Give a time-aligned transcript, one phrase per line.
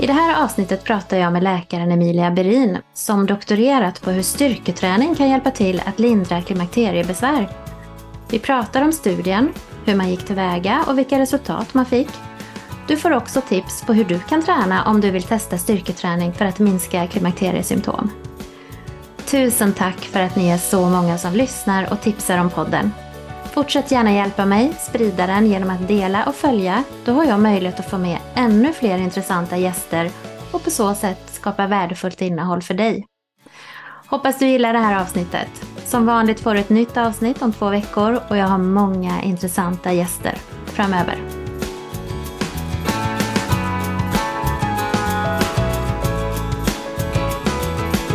[0.00, 5.14] I det här avsnittet pratar jag med läkaren Emilia Berin som doktorerat på hur styrketräning
[5.14, 7.48] kan hjälpa till att lindra klimakteriebesvär.
[8.30, 9.52] Vi pratar om studien,
[9.84, 12.08] hur man gick tillväga och vilka resultat man fick.
[12.88, 16.44] Du får också tips på hur du kan träna om du vill testa styrketräning för
[16.44, 18.10] att minska klimakteriesymptom.
[19.26, 22.92] Tusen tack för att ni är så många som lyssnar och tipsar om podden.
[23.52, 26.84] Fortsätt gärna hjälpa mig sprida den genom att dela och följa.
[27.04, 30.10] Då har jag möjlighet att få med ännu fler intressanta gäster
[30.52, 33.06] och på så sätt skapa värdefullt innehåll för dig.
[34.06, 35.48] Hoppas du gillar det här avsnittet.
[35.84, 39.92] Som vanligt får du ett nytt avsnitt om två veckor och jag har många intressanta
[39.92, 41.18] gäster framöver.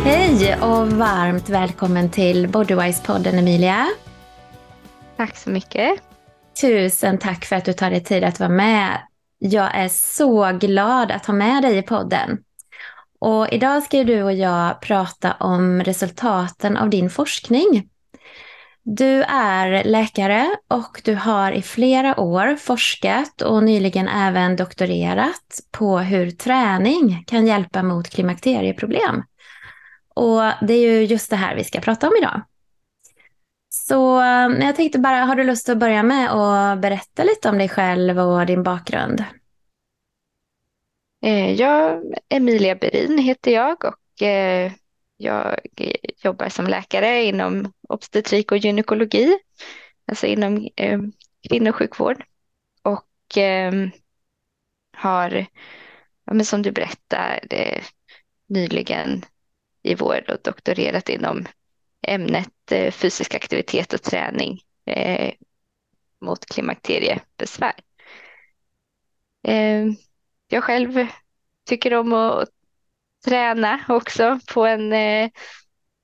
[0.04, 3.86] Hej och varmt välkommen till Bodywise-podden Emilia.
[5.16, 6.02] Tack så mycket.
[6.60, 8.98] Tusen tack för att du tar dig tid att vara med.
[9.38, 12.38] Jag är så glad att ha med dig i podden.
[13.20, 17.88] Och idag ska du och jag prata om resultaten av din forskning.
[18.82, 25.98] Du är läkare och du har i flera år forskat och nyligen även doktorerat på
[25.98, 29.22] hur träning kan hjälpa mot klimakterieproblem.
[30.14, 32.42] Och det är ju just det här vi ska prata om idag.
[33.88, 34.22] Så
[34.60, 38.18] jag tänkte bara, har du lust att börja med att berätta lite om dig själv
[38.18, 39.24] och din bakgrund?
[41.22, 44.72] Eh, jag, Emilia Berin heter jag och eh,
[45.16, 45.58] jag
[46.16, 49.38] jobbar som läkare inom obstetrik och gynekologi,
[50.06, 51.00] alltså inom eh,
[51.48, 52.24] kvinnosjukvård.
[52.82, 53.90] Och ehm,
[54.96, 55.46] har,
[56.44, 57.80] som du berättade,
[58.46, 59.24] nyligen
[59.82, 61.46] i vår doktorerat inom
[62.08, 65.32] ämnet eh, fysisk aktivitet och träning eh,
[66.20, 67.74] mot klimakteriebesvär.
[69.42, 69.96] Ehm,
[70.48, 71.06] jag själv
[71.66, 72.48] tycker om att
[73.24, 75.30] träna också på en, eh,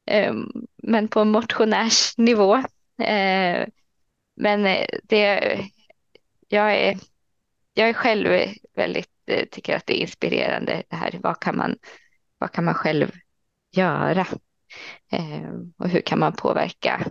[0.06, 2.62] ehm, men på en motionärsnivå.
[4.36, 4.62] Men
[5.02, 5.58] det,
[6.48, 6.98] jag, är,
[7.74, 9.10] jag är själv väldigt,
[9.50, 11.18] tycker att det är inspirerande det här.
[11.22, 11.76] Vad kan man,
[12.38, 13.10] vad kan man själv
[13.72, 14.26] göra?
[15.12, 17.06] Eh, och hur kan man påverka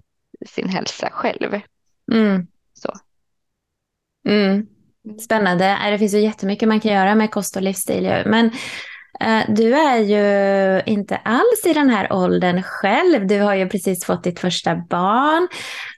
[0.46, 1.62] sin hälsa själv?
[2.12, 2.48] Mm.
[2.74, 2.94] Så.
[4.28, 4.66] Mm.
[5.20, 5.78] Spännande.
[5.92, 8.24] Det finns ju jättemycket man kan göra med kost och livsstil.
[8.26, 8.52] Men
[9.20, 13.28] eh, du är ju inte alls i den här åldern själv.
[13.28, 15.48] Du har ju precis fått ditt första barn.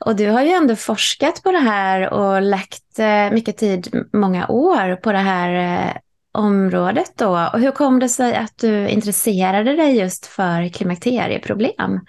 [0.06, 4.48] Och du har ju ändå forskat på det här och lagt eh, mycket tid, många
[4.48, 6.02] år, på det här
[6.32, 7.50] området då.
[7.54, 12.00] Och hur kom det sig att du intresserade dig just för klimakterieproblem?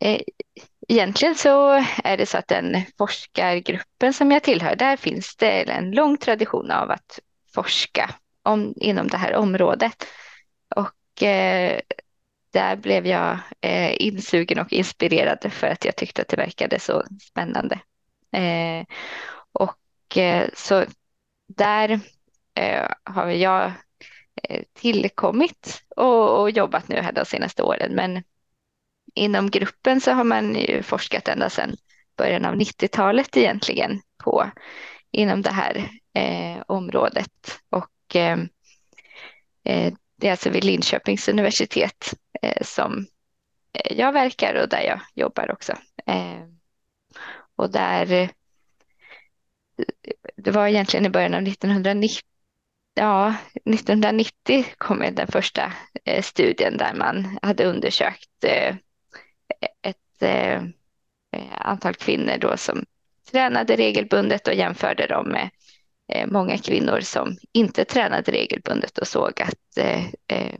[0.00, 0.20] Eh,
[0.88, 5.90] egentligen så är det så att den forskargruppen som jag tillhör, där finns det en
[5.90, 7.18] lång tradition av att
[7.54, 8.10] forska
[8.42, 10.06] om, inom det här området.
[10.76, 11.80] Och eh,
[12.50, 17.04] där blev jag eh, insugen och inspirerad för att jag tyckte att det verkade så
[17.20, 17.78] spännande.
[18.32, 18.86] Eh,
[19.52, 20.84] och eh, så
[21.56, 22.00] där
[22.54, 23.72] eh, har jag
[24.42, 27.94] eh, tillkommit och, och, jobbat nu här de senaste åren.
[27.94, 28.22] Men
[29.14, 31.76] inom gruppen så har man ju forskat ända sedan
[32.16, 34.50] början av 90-talet egentligen på
[35.10, 37.60] inom det här eh, området.
[37.70, 38.38] Och eh,
[39.64, 43.06] eh, det är alltså vid Linköpings universitet eh, som
[43.72, 45.72] eh, jag verkar och där jag jobbar också.
[46.06, 46.42] Eh,
[47.56, 48.30] och där
[50.44, 52.20] det var egentligen i början av 1990,
[52.94, 53.34] ja,
[53.64, 55.72] 1990 kom den första
[56.04, 58.76] eh, studien där man hade undersökt eh,
[59.82, 60.62] ett eh,
[61.50, 62.84] antal kvinnor då som
[63.30, 65.50] tränade regelbundet och jämförde dem med
[66.12, 70.54] eh, många kvinnor som inte tränade regelbundet och såg att eh, eh,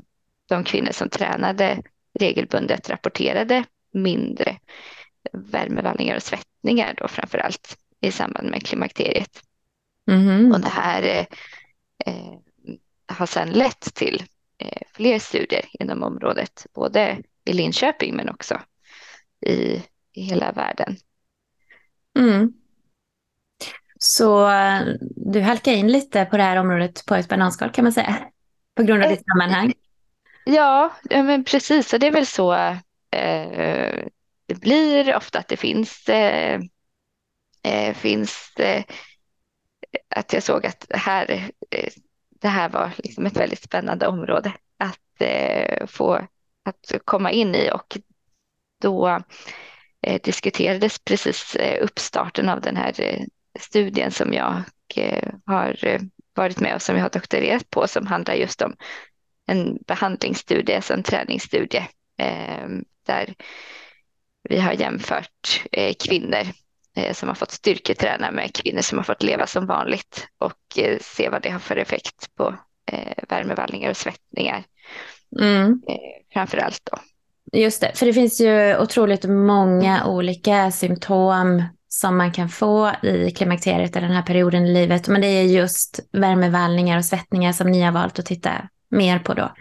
[0.49, 1.83] de kvinnor som tränade
[2.19, 4.57] regelbundet rapporterade mindre
[5.33, 9.43] värmevallningar och svettningar då framför allt i samband med klimakteriet.
[10.11, 10.53] Mm.
[10.53, 11.27] Och det här eh,
[12.07, 12.39] eh,
[13.07, 14.25] har sedan lett till
[14.59, 18.61] eh, fler studier inom området, både i Linköping men också
[19.47, 20.97] i, i hela världen.
[22.19, 22.53] Mm.
[23.99, 24.81] Så eh,
[25.17, 28.19] du halkar in lite på det här området på ett bananskal kan man säga,
[28.75, 29.75] på grund av ditt sammanhang?
[30.45, 32.55] Ja, men precis, och det är väl så
[33.11, 34.05] eh,
[34.47, 36.61] det blir ofta att det finns, eh,
[37.63, 38.85] eh, finns eh,
[40.09, 41.93] att jag såg att det här, eh,
[42.41, 46.15] det här var liksom ett väldigt spännande område att eh, få
[46.65, 47.71] att komma in i.
[47.73, 47.99] Och
[48.81, 49.23] då
[50.03, 52.95] eh, diskuterades precis uppstarten av den här
[53.59, 54.63] studien som jag
[55.47, 55.99] har
[56.35, 58.77] varit med och som jag har doktorerat på som handlar just om
[59.47, 61.89] en behandlingsstudie, alltså en träningsstudie
[63.07, 63.35] där
[64.43, 65.63] vi har jämfört
[65.99, 66.45] kvinnor
[67.13, 71.43] som har fått styrketräna med kvinnor som har fått leva som vanligt och se vad
[71.43, 72.55] det har för effekt på
[73.29, 74.65] värmevallningar och svettningar
[75.41, 75.83] Mm.
[75.89, 75.97] Eh,
[76.33, 76.99] framför allt då.
[77.59, 83.31] Just det, för det finns ju otroligt många olika symptom som man kan få i
[83.31, 85.09] klimakteriet i den här perioden i livet.
[85.09, 89.35] Men det är just värmevallningar och svettningar som ni har valt att titta mer på
[89.35, 89.53] då.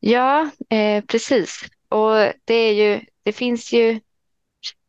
[0.00, 1.60] Ja, eh, precis.
[1.88, 4.00] Och det är ju, det finns ju,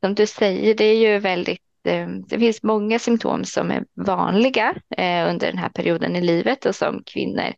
[0.05, 4.75] som du säger, det är ju väldigt, eh, det finns många symptom som är vanliga
[4.97, 7.53] eh, under den här perioden i livet och som kvinnor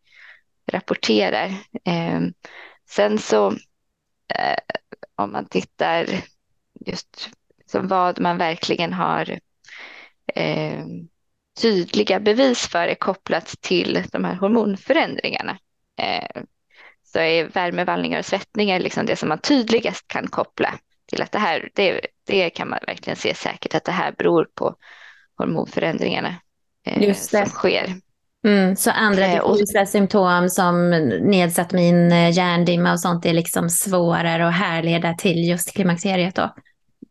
[0.72, 1.46] rapporterar.
[1.86, 2.22] Eh,
[2.90, 3.54] sen så
[5.16, 6.06] om man tittar
[6.86, 7.30] just
[7.66, 9.40] som vad man verkligen har
[11.62, 15.58] tydliga bevis för är kopplat till de här hormonförändringarna.
[17.04, 21.40] Så är värmevallningar och svettningar liksom det som man tydligast kan koppla till att det
[21.40, 24.76] här, det, det kan man verkligen se säkert att det här beror på
[25.38, 26.36] hormonförändringarna
[26.86, 27.96] eh, som sker.
[28.46, 30.90] Mm, så andra eh, diffusa symptom som
[31.22, 36.54] nedsatt min eh, hjärndimma och sånt är liksom svårare att härleda till just klimakteriet då?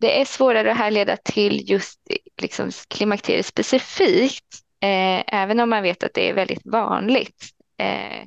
[0.01, 2.01] Det är svårare att härleda till just
[2.43, 4.45] liksom, klimakteriet specifikt,
[4.81, 7.45] eh, även om man vet att det är väldigt vanligt
[7.79, 8.27] eh,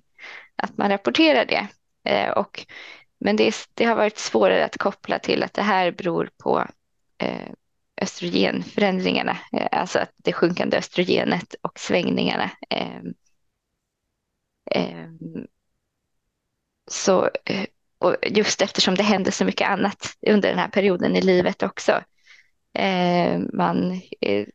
[0.55, 1.67] att man rapporterar det.
[2.11, 2.65] Eh, och,
[3.19, 6.67] men det, är, det, har varit svårare att koppla till att det här beror på
[7.17, 7.51] eh,
[8.01, 12.51] östrogenförändringarna, eh, alltså att det sjunkande östrogenet och svängningarna.
[12.69, 13.01] Eh,
[16.91, 17.65] så, eh,
[17.99, 22.03] och just eftersom det händer så mycket annat under den här perioden i livet också.
[22.73, 24.47] Eh, man, eh,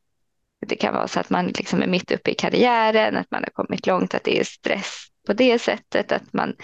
[0.67, 3.51] det kan vara så att man liksom är mitt uppe i karriären, att man har
[3.51, 6.57] kommit långt, att det är stress på det sättet, att man,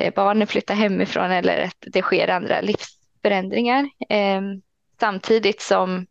[0.00, 3.90] Eh, barnen flyttar hemifrån eller att det sker andra livsförändringar.
[4.08, 4.62] Ehm,
[5.00, 6.06] samtidigt som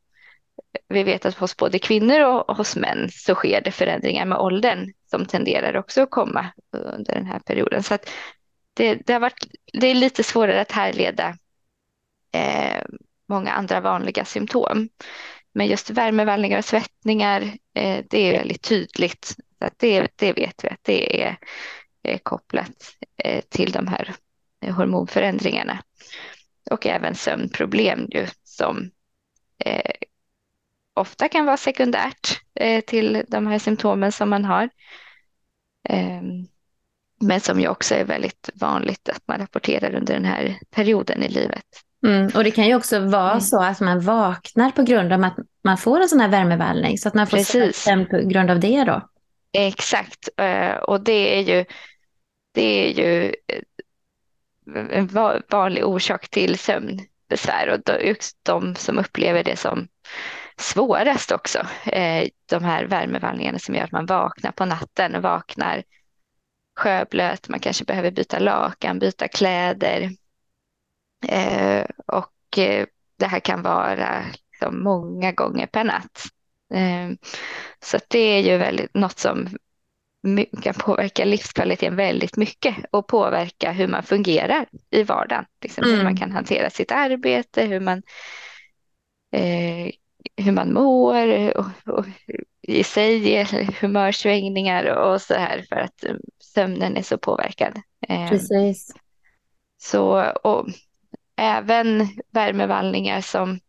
[0.88, 4.94] vi vet att hos både kvinnor och hos män så sker det förändringar med åldern
[5.12, 7.84] som tenderar också att komma under den här perioden.
[7.84, 8.10] Så att
[8.74, 11.38] det, det, har varit, det är lite svårare att härleda
[12.32, 12.84] eh,
[13.30, 14.90] många andra vanliga symptom.
[15.54, 17.42] Men just värmevallningar och svettningar,
[17.74, 19.26] eh, det är väldigt tydligt.
[19.60, 21.38] Så det, det vet vi att det är,
[22.14, 24.16] är kopplat eh, till de här
[24.72, 25.84] hormonförändringarna
[26.72, 28.92] och även sömnproblem ju, som
[29.66, 29.92] eh,
[30.94, 34.70] ofta kan vara sekundärt eh, till de här symptomen som man har.
[35.90, 36.22] Eh,
[37.22, 41.30] men som ju också är väldigt vanligt att man rapporterar under den här perioden i
[41.30, 41.66] livet.
[42.06, 43.42] Mm, och det kan ju också vara mm.
[43.42, 47.08] så att man vaknar på grund av att man får en sån här värmevallning, så
[47.08, 49.02] att man får sömn på grund av det då.
[49.52, 51.66] Exakt, eh, och det är ju,
[52.52, 53.64] det är ju eh,
[54.92, 55.08] en
[55.50, 57.80] vanlig orsak till sömnbesvär och
[58.44, 59.88] de som upplever det som
[60.58, 65.84] svårast också, eh, de här värmevallningarna som gör att man vaknar på natten och vaknar
[66.80, 70.10] sjöblöt, man kanske behöver byta lakan, byta kläder.
[71.28, 72.34] Eh, och
[73.18, 76.24] det här kan vara liksom många gånger per natt.
[77.82, 79.50] Så det är ju väldigt, något som
[80.62, 85.46] kan påverka livskvaliteten väldigt mycket och påverka hur man fungerar i vardagen.
[85.62, 85.98] Liksom mm.
[85.98, 88.02] Hur man kan hantera sitt arbete, hur man,
[89.32, 89.92] eh,
[90.38, 92.06] hur man mår och, och
[92.62, 93.44] i sig,
[93.82, 96.04] humörsvängningar och så här för att
[96.44, 97.82] sömnen är så påverkad.
[98.08, 98.94] Eh, Precis.
[99.82, 100.68] Så, och
[101.36, 103.60] även värmevallningar som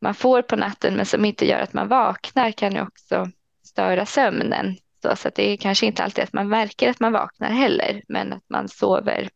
[0.00, 3.30] man får på natten men som inte gör att man vaknar kan ju också
[3.64, 4.76] störa sömnen.
[5.02, 8.02] Så, så att det är kanske inte alltid att man märker att man vaknar heller,
[8.08, 9.28] men att man sover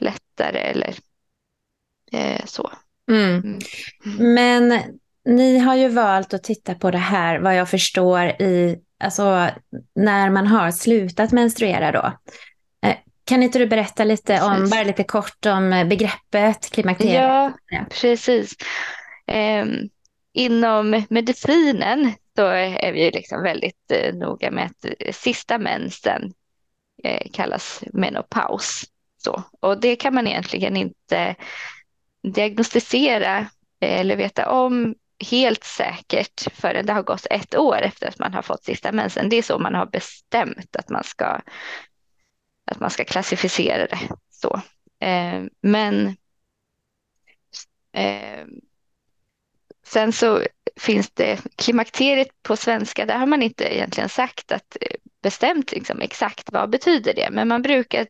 [0.00, 0.94] lättare eller
[2.12, 2.70] eh, så.
[3.10, 3.58] Mm.
[4.04, 4.34] Mm.
[4.34, 4.82] Men
[5.24, 9.48] ni har ju valt att titta på det här, vad jag förstår, i, alltså,
[9.94, 12.12] när man har slutat menstruera då.
[12.88, 17.22] Eh, kan inte du berätta lite om, bara lite kort om begreppet klimakteriet?
[17.22, 17.52] Ja,
[18.00, 18.54] precis.
[19.26, 19.66] Eh,
[20.32, 26.32] inom medicinen så är vi liksom väldigt eh, noga med att eh, sista mensen
[27.04, 28.84] eh, kallas menopaus.
[29.16, 29.42] Så.
[29.60, 31.34] Och det kan man egentligen inte
[32.22, 33.38] diagnostisera
[33.80, 34.94] eh, eller veta om
[35.30, 39.28] helt säkert förrän det har gått ett år efter att man har fått sista mensen.
[39.28, 41.40] Det är så man har bestämt att man ska,
[42.70, 43.98] att man ska klassificera det.
[44.30, 44.60] Så.
[45.00, 46.16] Eh, men
[47.92, 48.46] eh,
[49.86, 50.42] sen så
[50.80, 56.00] finns det klimakteriet på svenska, där har man inte egentligen sagt att eh, bestämt liksom,
[56.00, 58.06] exakt vad betyder det, men man brukar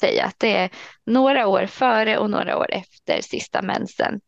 [0.00, 0.70] säga att det är
[1.06, 4.20] några år före och några år efter sista mensen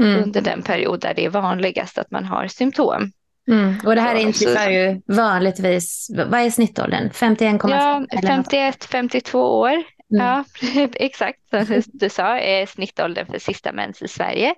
[0.00, 0.22] mm.
[0.22, 3.12] under den period där det är vanligast att man har symptom.
[3.48, 3.80] Mm.
[3.86, 7.10] Och det här inträffar ju vanligtvis, vad är snittåldern?
[7.10, 7.70] 51,5?
[7.70, 9.70] Ja, 51, 52 år.
[9.70, 9.84] Mm.
[10.26, 10.44] Ja,
[10.94, 14.48] exakt som du sa är snittåldern för sista mens i Sverige.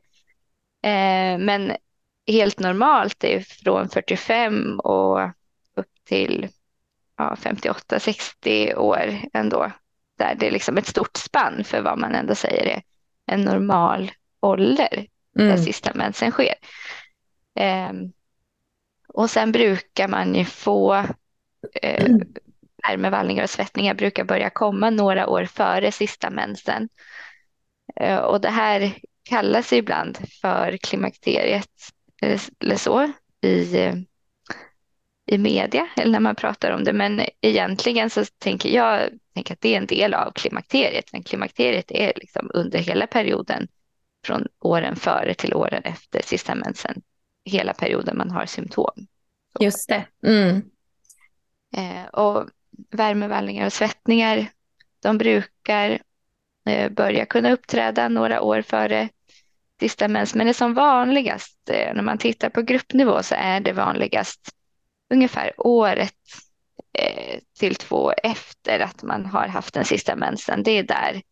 [0.84, 1.72] Eh, men
[2.26, 5.20] helt normalt är från 45 och
[5.74, 6.48] upp till
[7.16, 9.72] ja, 58-60 år ändå.
[10.18, 12.82] Där det är liksom ett stort spann för vad man ändå säger är
[13.26, 14.10] en normal
[14.40, 15.06] ålder
[15.38, 15.48] mm.
[15.48, 16.54] där sista mensen sker.
[17.58, 17.92] Eh,
[19.08, 20.94] och sen brukar man ju få
[21.82, 22.16] eh,
[22.88, 26.88] värmevallningar och svettningar brukar börja komma några år före sista mensen.
[27.96, 33.76] Eh, och det här kallas ibland för klimakteriet eller så i,
[35.26, 36.92] i media eller när man pratar om det.
[36.92, 41.12] Men egentligen så tänker jag tänker att det är en del av klimakteriet.
[41.12, 43.68] Men klimakteriet är liksom under hela perioden
[44.24, 47.02] från åren före till åren efter sista mensen.
[47.44, 49.06] Hela perioden man har symptom.
[49.60, 50.04] Just det.
[50.26, 50.62] Mm.
[51.76, 52.48] Eh, och
[52.90, 54.46] värmevallningar och svettningar,
[55.02, 56.02] de brukar
[56.66, 59.08] eh, börja kunna uppträda några år före
[59.82, 60.34] sista mens.
[60.34, 64.40] Men det som vanligast, eh, när man tittar på gruppnivå, så är det vanligast
[65.14, 66.14] ungefär året
[66.98, 70.62] eh, till två efter att man har haft den sista mensen.
[70.62, 71.22] Det är där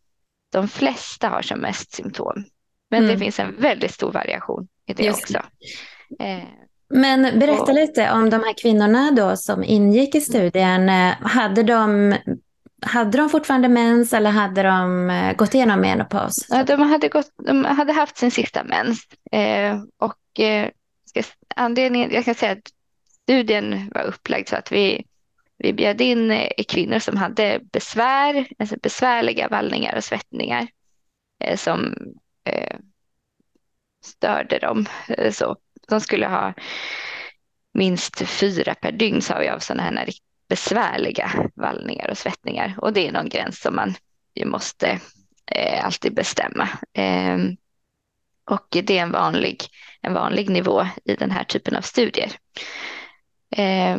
[0.53, 2.45] de flesta har som mest symptom.
[2.91, 3.13] Men mm.
[3.13, 5.23] det finns en väldigt stor variation i det Just.
[5.23, 5.39] också.
[6.21, 6.45] Eh,
[6.89, 10.89] Men berätta och, lite om de här kvinnorna då som ingick i studien.
[11.21, 12.15] Hade de,
[12.83, 16.47] hade de fortfarande mens eller hade de eh, gått igenom menopaus?
[16.49, 19.07] Ja, de, hade gått, de hade haft sin sista mens.
[19.33, 20.71] Eh, och eh,
[21.05, 21.23] ska,
[21.57, 22.73] anledningen, jag kan säga att
[23.23, 25.05] studien var upplagd så att vi,
[25.59, 30.69] vi bjöd in eh, kvinnor som hade besvär, alltså besvärliga vallningar och svettningar
[31.45, 31.95] eh, som
[32.45, 32.77] eh,
[34.05, 34.87] störde dem.
[35.09, 35.57] Eh, så
[35.89, 36.55] de skulle ha
[37.75, 39.93] minst fyra per dygn sa vi av sådana här
[40.51, 42.75] besvärliga vallningar och svettningar.
[42.79, 43.95] Och det är någon gräns som man
[44.35, 45.01] ju måste
[45.47, 46.69] eh, alltid bestämma.
[46.93, 47.39] Eh,
[48.51, 49.65] och det är en vanlig,
[50.01, 52.33] en vanlig nivå i den här typen av studier.
[53.57, 53.99] Eh,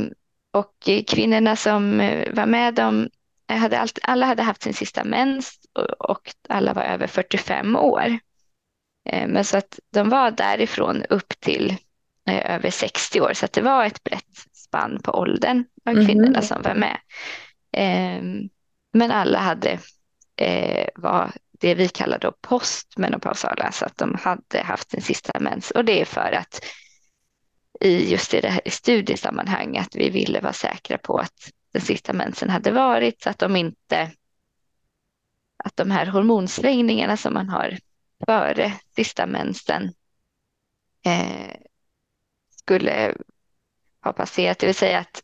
[0.51, 3.09] och kvinnorna som eh, var med, de
[3.47, 8.19] hade allt, alla hade haft sin sista mens och, och alla var över 45 år.
[9.09, 11.75] Eh, men så att de var därifrån upp till
[12.29, 16.05] eh, över 60 år, så att det var ett brett spann på åldern av mhm.
[16.05, 16.41] kvinnorna mm.
[16.41, 16.97] som var med.
[17.73, 18.49] Ehm,
[18.93, 19.79] men alla hade
[20.35, 25.71] eh, var det vi kallar då postmenopausala, så att de hade haft sin sista mens.
[25.71, 26.65] Och det är för att
[27.81, 32.13] i just i det här studiesammanhang att vi ville vara säkra på att den sista
[32.13, 34.11] mensen hade varit så att de inte
[35.63, 37.77] att de här hormonsvängningarna som man har
[38.25, 39.93] före sista mensen
[41.05, 41.55] eh,
[42.55, 43.15] skulle
[44.03, 44.59] ha passerat.
[44.59, 45.23] Det vill säga att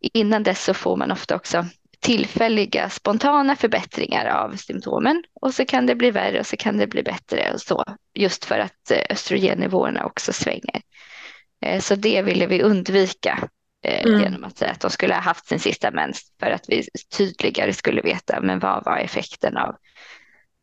[0.00, 1.66] innan dess så får man ofta också
[2.00, 6.86] tillfälliga spontana förbättringar av symptomen och så kan det bli värre och så kan det
[6.86, 7.84] bli bättre och så
[8.14, 10.82] just för att eh, östrogennivåerna också svänger.
[11.64, 13.48] Eh, så det ville vi undvika
[13.84, 14.20] eh, mm.
[14.20, 16.82] genom att säga att de skulle ha haft sin sista mens för att vi
[17.16, 19.76] tydligare skulle veta men vad var effekten av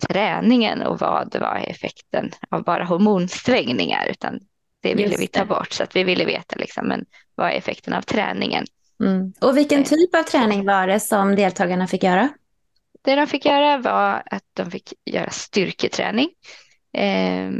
[0.08, 4.40] träningen och vad var effekten av bara hormonsvängningar utan
[4.82, 7.94] det ville vi ta bort så att vi ville veta liksom, men vad är effekten
[7.94, 8.66] av träningen.
[9.04, 9.34] Mm.
[9.42, 12.30] Och vilken eh, typ av träning var det som deltagarna fick göra?
[13.02, 16.30] Det de fick göra var att de fick göra styrketräning.
[16.94, 17.52] Eh,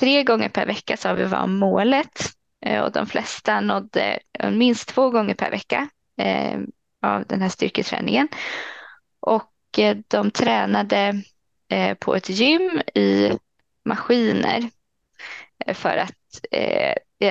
[0.00, 2.20] tre gånger per vecka sa vi var målet
[2.66, 4.18] eh, och de flesta nådde
[4.52, 5.88] minst två gånger per vecka
[6.20, 6.58] eh,
[7.02, 8.28] av den här styrketräningen.
[9.20, 11.22] Och eh, de tränade
[11.68, 13.38] Eh, på ett gym i
[13.84, 14.70] maskiner
[15.66, 16.25] eh, för att eh,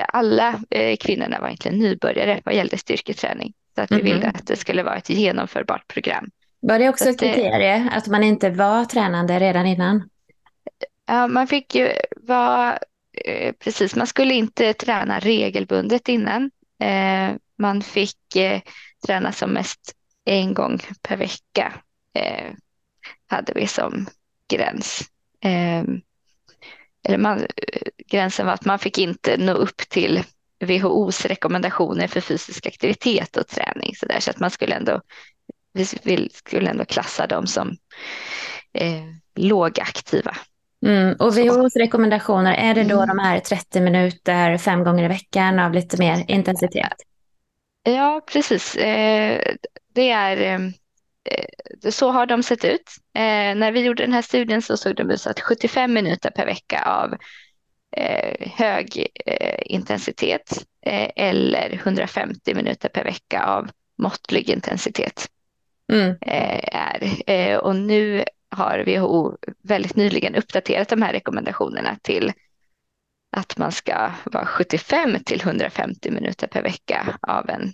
[0.07, 0.59] alla
[0.99, 3.53] kvinnorna var egentligen nybörjare vad gällde styrketräning.
[3.75, 4.13] Så att vi mm.
[4.13, 6.29] ville att det skulle vara ett genomförbart program.
[6.59, 10.09] Var det också ett kriterie att man inte var tränande redan innan?
[11.07, 12.79] Ja, man fick ju vara,
[13.63, 16.51] precis, man skulle inte träna regelbundet innan.
[17.57, 18.17] Man fick
[19.07, 19.95] träna som mest
[20.25, 21.73] en gång per vecka
[23.27, 24.05] hade vi som
[24.53, 25.01] gräns.
[27.05, 27.45] Eh, eller man,
[28.07, 30.23] gränsen var att man fick inte nå upp till
[30.59, 33.95] WHOs rekommendationer för fysisk aktivitet och träning.
[33.95, 35.01] Så, där, så att man skulle ändå,
[35.73, 37.77] vi skulle ändå klassa dem som
[38.73, 39.03] eh,
[39.35, 40.35] lågaktiva.
[40.85, 43.07] Mm, och WHOs rekommendationer, är det då mm.
[43.07, 46.93] de här 30 minuter fem gånger i veckan av lite mer intensitet?
[47.83, 48.75] Ja, precis.
[48.75, 49.55] Eh,
[49.93, 50.59] det är eh,
[51.89, 52.91] så har de sett ut.
[53.13, 56.45] Eh, när vi gjorde den här studien så såg de ut att 75 minuter per
[56.45, 57.15] vecka av
[58.39, 59.07] hög
[59.61, 60.65] intensitet
[61.15, 65.29] eller 150 minuter per vecka av måttlig intensitet.
[65.93, 66.15] Mm.
[66.21, 67.59] är.
[67.59, 72.33] Och nu har WHO väldigt nyligen uppdaterat de här rekommendationerna till
[73.37, 77.73] att man ska vara 75 till 150 minuter per vecka av en,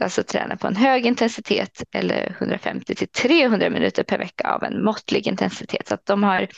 [0.00, 4.84] alltså träna på en hög intensitet eller 150 till 300 minuter per vecka av en
[4.84, 5.88] måttlig intensitet.
[5.88, 6.48] Så att de har,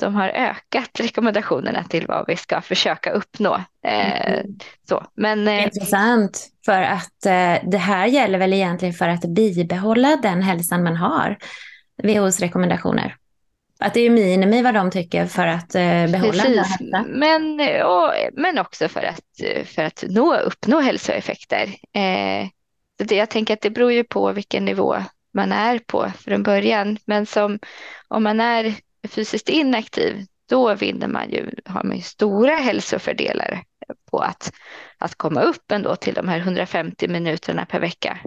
[0.00, 3.54] de har ökat rekommendationerna till vad vi ska försöka uppnå.
[3.86, 4.46] Eh, mm.
[4.88, 5.06] så.
[5.16, 10.42] Men, eh, Intressant, för att eh, det här gäller väl egentligen för att bibehålla den
[10.42, 11.36] hälsan man har.
[12.02, 13.16] WHOs rekommendationer.
[13.82, 16.76] Att det är minimi vad de tycker för att eh, behålla Precis.
[17.06, 21.62] Men, och, men också för att, för att nå, uppnå hälsoeffekter.
[21.92, 22.48] Eh,
[22.98, 24.96] det, jag tänker att det beror ju på vilken nivå
[25.34, 26.98] man är på från början.
[27.04, 27.58] Men som,
[28.08, 28.74] om man är
[29.08, 33.62] fysiskt inaktiv, då vinner man ju, har man ju stora hälsofördelar
[34.10, 34.52] på att,
[34.98, 38.18] att komma upp ändå till de här 150 minuterna per vecka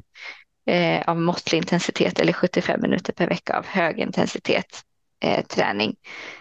[0.70, 4.84] eh, av måttlig intensitet eller 75 minuter per vecka av hög intensitet
[5.24, 5.96] eh, träning.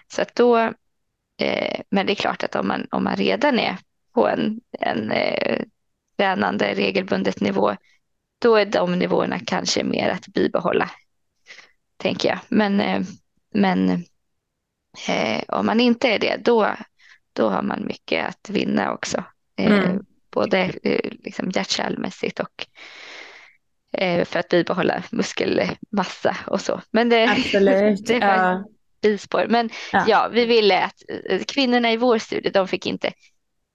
[0.08, 0.58] Så att då,
[1.40, 3.76] eh, men det är klart att om man, om man redan är
[4.14, 5.62] på en, en eh,
[6.16, 7.76] tränande regelbundet nivå,
[8.38, 10.90] då är de nivåerna kanske mer att bibehålla,
[11.96, 12.38] tänker jag.
[12.48, 13.02] Men, eh,
[13.54, 13.90] men
[15.08, 16.76] eh, om man inte är det, då,
[17.32, 19.24] då har man mycket att vinna också.
[19.56, 20.04] Mm.
[20.30, 22.66] Både eh, liksom hjärt och
[23.98, 26.80] för att bibehålla muskelmassa och så.
[26.90, 28.06] Men det, Absolut.
[28.06, 28.64] det var ja.
[29.02, 29.46] bispår.
[29.48, 30.04] Men ja.
[30.08, 30.28] ja.
[30.32, 33.12] vi ville att eh, kvinnorna i vår studie, de fick inte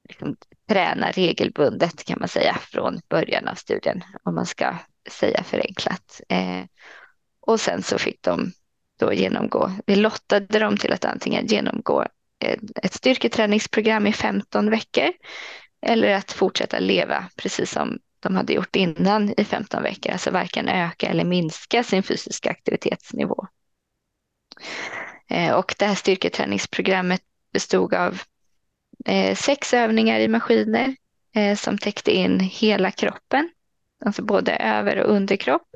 [0.09, 0.35] liksom,
[0.69, 4.75] träna regelbundet kan man säga från början av studien, om man ska
[5.09, 6.21] säga förenklat.
[6.29, 6.63] Eh,
[7.41, 8.51] och sen så fick de
[8.99, 12.05] då genomgå, vi lottade dem till att antingen genomgå
[12.83, 15.11] ett styrketräningsprogram i 15 veckor
[15.81, 20.67] eller att fortsätta leva precis som de hade gjort innan i 15 veckor, alltså varken
[20.67, 23.47] öka eller minska sin fysiska aktivitetsnivå.
[25.29, 27.21] Eh, och det här styrketräningsprogrammet
[27.53, 28.21] bestod av
[29.05, 30.95] eh, sex övningar i maskiner
[31.35, 33.49] eh, som täckte in hela kroppen,
[34.05, 35.67] alltså både över och underkropp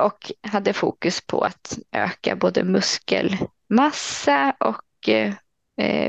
[0.00, 5.08] och hade fokus på att öka både muskelmassa och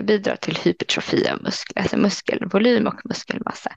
[0.03, 3.71] bidra till hypertrofi av muskler, alltså muskelvolym och muskelmassa.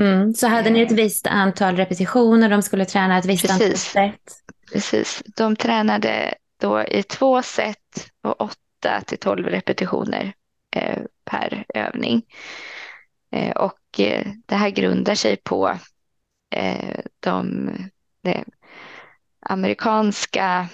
[0.00, 0.34] Mm.
[0.34, 3.62] Så hade ni ett visst antal repetitioner, de skulle träna ett visst Precis.
[3.62, 4.42] antal set?
[4.72, 10.32] Precis, de tränade då i två set och åtta till tolv repetitioner
[10.76, 12.22] eh, per övning.
[13.32, 15.78] Eh, och eh, det här grundar sig på
[16.54, 17.70] eh, de,
[18.22, 18.44] de
[19.40, 20.68] amerikanska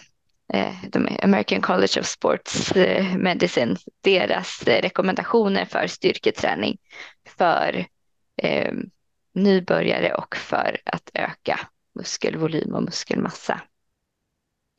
[0.53, 6.79] eh, de American College of Sports eh, Medicine, deras rekommendationer för styrketräning
[7.37, 7.87] för
[9.35, 11.61] nybörjare och för att öka
[11.95, 13.61] muskelvolym och muskelmassa.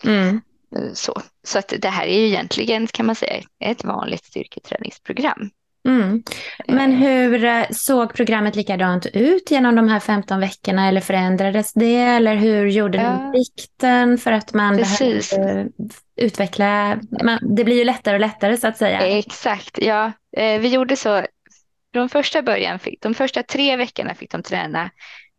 [0.04, 0.42] Mm.
[0.76, 5.50] Eh, så, så att det här är ju egentligen kan man säga ett vanligt styrketräningsprogram.
[5.88, 6.24] Mm.
[6.68, 6.98] Men eh.
[6.98, 11.96] hur eh, såg programmet likadant ut genom de här 15 veckorna eller förändrades det?
[11.96, 13.32] Eller hur gjorde ni ja.
[13.34, 15.36] vikten för att man Precis.
[15.36, 15.70] behövde
[16.16, 17.00] utveckla?
[17.42, 19.00] Det blir ju lättare och lättare så att säga.
[19.00, 20.12] Exakt, ja.
[20.36, 21.26] Vi gjorde så
[21.94, 24.92] de första början, fick, de första tre veckorna fick de träna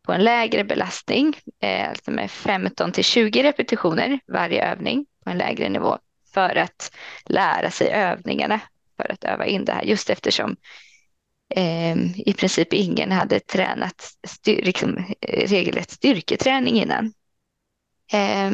[0.03, 5.39] på en lägre belastning, eh, alltså med 15 till 20 repetitioner varje övning på en
[5.39, 5.99] lägre nivå
[6.35, 8.61] för att lära sig övningarna,
[8.97, 10.57] för att öva in det här, just eftersom
[11.55, 17.13] eh, i princip ingen hade tränat styr, liksom, eh, regelrätt styrketräning innan.
[18.13, 18.53] Eh,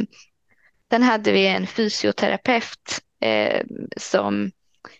[0.90, 3.62] sen hade vi en fysioterapeut eh,
[3.96, 4.50] som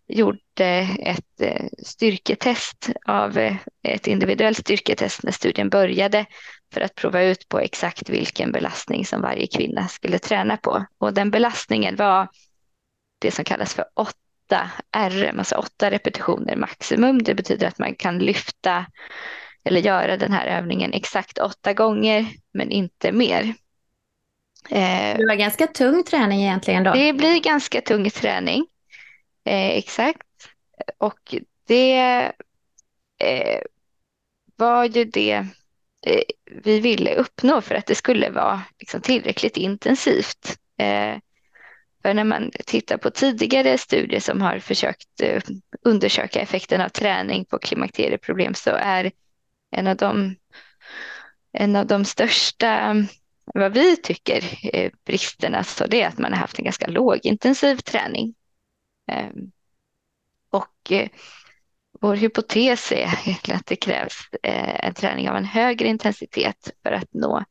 [0.06, 6.26] gjorde ett eh, styrketest av eh, ett individuellt styrketest när studien började
[6.74, 10.84] för att prova ut på exakt vilken belastning som varje kvinna skulle träna på.
[10.98, 12.28] Och den belastningen var
[13.18, 17.22] det som kallas för 8 RM, alltså 8 repetitioner maximum.
[17.22, 18.86] Det betyder att man kan lyfta
[19.64, 23.54] eller göra den här övningen exakt åtta gånger men inte mer.
[24.68, 26.92] Eh, det var ganska tung träning egentligen då?
[26.92, 28.66] Det blir ganska tung träning.
[29.44, 30.26] Eh, exakt.
[30.98, 31.34] och
[31.66, 32.32] det
[33.18, 33.60] eh,
[34.56, 35.46] var ju det
[36.06, 36.22] eh,
[36.62, 40.56] vi ville uppnå för att det skulle vara liksom, tillräckligt intensivt.
[40.78, 41.16] Eh,
[42.02, 45.42] för när man tittar på tidigare studier som har försökt eh,
[45.82, 49.12] undersöka effekten av träning på klimakterieproblem så är
[49.70, 50.36] en av de,
[51.52, 52.96] en av de största,
[53.44, 57.76] vad vi tycker, eh, bristerna så det är att man har haft en ganska lågintensiv
[57.76, 58.34] träning.
[59.10, 59.50] Ehm,
[60.50, 61.08] och eh,
[62.00, 63.06] vår hypotes är
[63.52, 67.44] att det krävs eh, en träning av en högre intensitet för att nå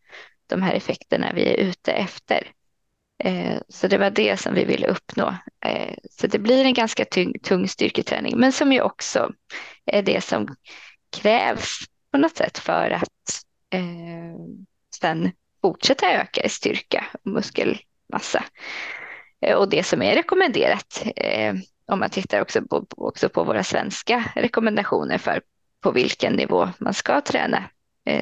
[0.47, 2.51] de här effekterna vi är ute efter.
[3.23, 5.35] Eh, så det var det som vi ville uppnå.
[6.11, 9.31] Så det blir en ganska tung, tung styrketräning, men som ju också
[9.85, 10.55] är det som
[11.11, 11.79] krävs
[12.11, 13.43] på något sätt för att
[13.73, 14.35] eh,
[14.99, 18.43] sen fortsätta öka i styrka och muskelmassa.
[19.57, 21.03] Och det som är rekommenderat,
[21.91, 25.41] om man tittar också på, också på våra svenska rekommendationer för
[25.81, 27.63] på vilken nivå man ska träna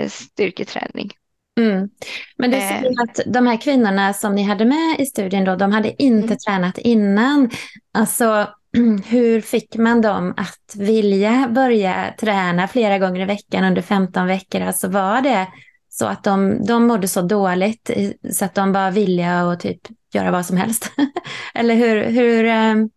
[0.10, 1.12] styrketräning
[1.58, 1.90] Mm.
[2.38, 2.92] Men du säger eh.
[3.04, 6.38] att de här kvinnorna som ni hade med i studien då, de hade inte mm.
[6.48, 7.50] tränat innan.
[7.94, 8.48] Alltså,
[9.08, 14.62] hur fick man dem att vilja börja träna flera gånger i veckan under 15 veckor?
[14.62, 15.48] Alltså var det
[15.90, 17.92] så att de, de mådde så dåligt
[18.32, 19.82] så att de var villiga att typ
[20.18, 20.92] göra vad som helst?
[21.54, 22.90] Eller hur, hur, ehm,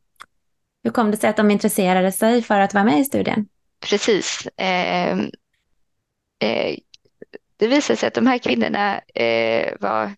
[0.85, 3.49] hur kom det sig att de intresserade sig för att vara med i studien?
[3.81, 4.47] Precis.
[4.47, 5.19] Eh,
[6.39, 6.77] eh,
[7.57, 10.11] det visade sig att de här kvinnorna eh, var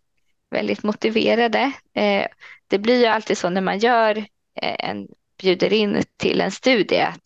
[0.51, 1.73] väldigt motiverade.
[1.95, 2.27] Eh,
[2.67, 4.19] det blir ju alltid så när man gör
[4.62, 5.09] eh, en,
[5.43, 7.23] bjuder in till en studie att,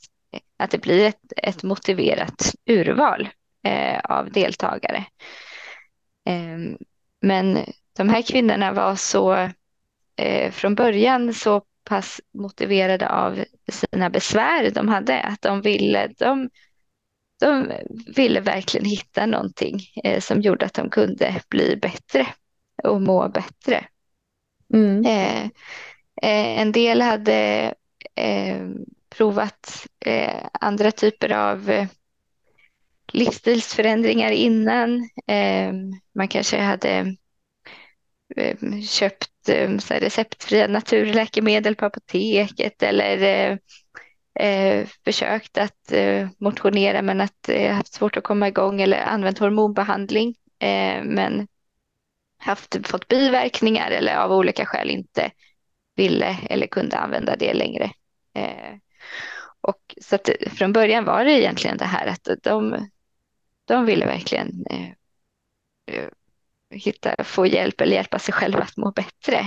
[0.57, 3.29] att det blir ett, ett motiverat urval
[3.65, 5.05] eh, av deltagare.
[6.25, 6.79] Ehm,
[7.21, 7.59] men
[7.97, 9.51] de här kvinnorna var så
[10.17, 16.49] eh, från början så pass motiverade av sina besvär de hade att de ville, de
[17.41, 17.73] de
[18.17, 22.27] ville verkligen hitta någonting eh, som gjorde att de kunde bli bättre
[22.83, 23.87] och må bättre.
[24.75, 25.05] Mm.
[25.07, 25.45] Eh,
[26.23, 27.75] eh, en del hade
[28.15, 28.69] eh,
[29.17, 31.87] provat eh, andra typer av
[33.13, 35.09] livsstilsförändringar innan.
[36.15, 37.17] man kanske hade
[38.89, 43.59] köpt Eh, receptfria naturläkemedel på apoteket eller eh,
[44.47, 49.39] eh, försökt att eh, motionera men att eh, haft svårt att komma igång eller använt
[49.39, 51.49] hormonbehandling eh, men
[52.39, 55.31] haft, fått biverkningar eller av olika skäl inte
[55.97, 57.91] ville eller kunde använda det längre.
[58.35, 58.75] Eh,
[59.61, 62.89] och så att från början var det egentligen det här att de,
[63.65, 64.89] de ville verkligen eh,
[65.87, 66.09] eh
[66.77, 69.47] hitta, få hjälp eller hjälpa sig själva att må bättre.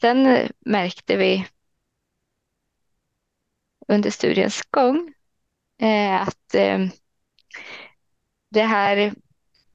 [0.00, 1.46] sen märkte vi
[3.88, 5.12] under studiens gång.
[5.80, 6.78] Eh, att eh,
[8.50, 9.14] det här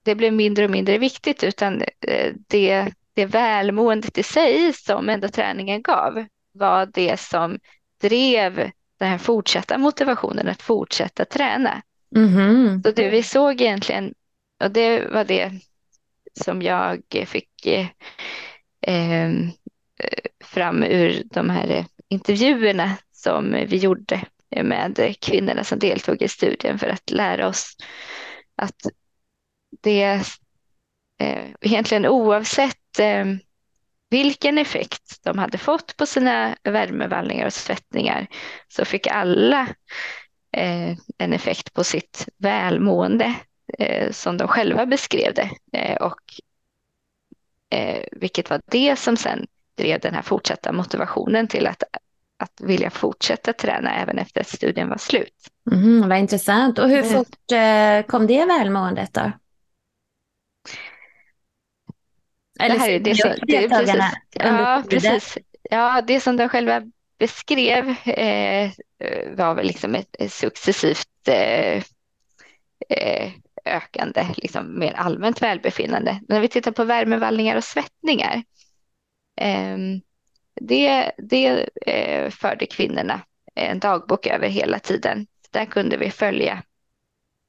[0.03, 5.27] det blev mindre och mindre viktigt utan eh, det, det välmåendet i sig som ändå
[5.27, 7.59] träningen gav var det som
[8.01, 11.81] drev den här fortsatta motivationen att fortsätta träna.
[12.15, 12.83] Mm.
[12.83, 14.13] Så det vi såg egentligen,
[14.63, 15.51] och det var det
[16.39, 17.65] som jag fick
[18.87, 19.29] eh,
[20.43, 24.21] fram ur de här intervjuerna som vi gjorde
[24.63, 27.75] med kvinnorna som deltog i studien för att lära oss
[28.55, 28.87] att
[29.81, 30.21] det
[31.21, 33.25] eh, egentligen oavsett eh,
[34.09, 38.27] vilken effekt de hade fått på sina värmevallningar och svettningar
[38.67, 39.61] så fick alla
[40.57, 43.35] eh, en effekt på sitt välmående
[44.11, 46.21] som de själva beskrev det eh, och
[47.69, 51.83] eh, vilket var det som sen drev den här fortsatta motivationen till att
[52.41, 55.47] att vilja fortsätta träna även efter att studien var slut.
[55.71, 56.79] Mm, vad intressant.
[56.79, 59.31] Och hur fort eh, kom det välmåendet då?
[62.59, 65.37] Eller det här är det, som, det, precis, ja, precis.
[65.69, 66.81] Ja, det som de själva
[67.19, 68.71] beskrev eh,
[69.35, 71.83] var väl liksom ett, ett successivt eh,
[72.89, 73.31] eh,
[73.65, 76.11] ökande, liksom mer allmänt välbefinnande.
[76.11, 78.43] Men när vi tittar på värmevallningar och svettningar
[79.41, 79.77] eh,
[80.61, 83.21] det, det eh, förde kvinnorna
[83.55, 85.27] en dagbok över hela tiden.
[85.51, 86.63] Där kunde vi följa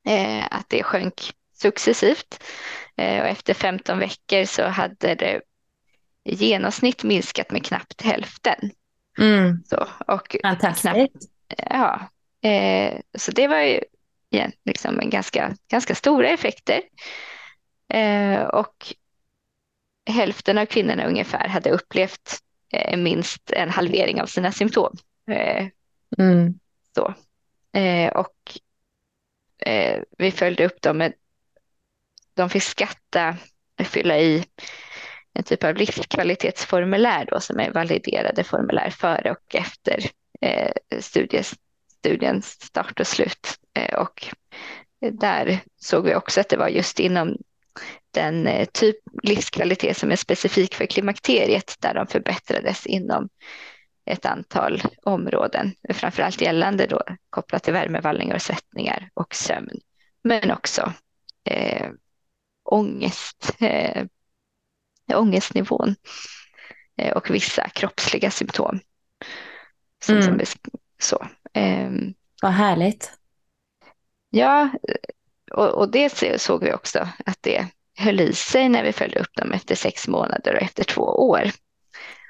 [0.09, 2.45] eh, att det sjönk successivt.
[2.97, 5.41] Eh, och efter 15 veckor så hade det
[6.25, 8.71] i genomsnitt minskat med knappt hälften.
[9.19, 9.63] Mm.
[9.65, 10.83] Så, och Fantastiskt.
[10.83, 11.25] Knappt,
[11.71, 12.09] ja,
[12.49, 13.81] eh, så det var ju
[14.35, 16.83] igen, liksom en ganska, ganska stora effekter.
[17.93, 18.95] Eh, och
[20.07, 22.43] hälften av kvinnorna ungefär hade upplevt
[22.73, 24.97] Eh, minst en halvering av sina symptom.
[25.31, 25.67] Eh,
[26.19, 26.55] Mm.
[26.95, 27.15] Så.
[27.79, 28.59] Eh, och
[29.67, 31.13] eh, vi följde upp dem med,
[32.35, 33.37] de fick skatta,
[33.85, 34.45] fylla i
[35.33, 39.99] en typ av livskvalitetsformulär då, som är validerade formulär före och efter
[40.41, 41.55] eh, studies,
[42.03, 43.59] studiens start och slut.
[43.75, 44.29] Eh, och
[45.13, 47.37] där såg vi också att det var just inom
[48.11, 53.29] den eh, typ livskvalitet som är specifik för klimakteriet där de förbättrades inom
[54.05, 59.81] ett antal områden, framförallt gällande då kopplat till värmevallningar och svettningar och sömn,
[60.23, 60.93] men också
[61.45, 61.91] eh,
[62.65, 64.07] ångest, eh,
[65.15, 65.95] ångestnivån
[66.97, 68.81] eh, och vissa kroppsliga symptom.
[70.05, 70.47] Som, mm.
[70.47, 70.61] som
[70.99, 71.27] så.
[71.53, 71.91] Eh,
[72.43, 73.13] Vad härligt.
[74.31, 74.71] Ja,
[75.53, 77.67] och, och det såg vi också att det
[77.99, 81.51] höll i sig när vi följde upp dem efter sex månader och efter två år.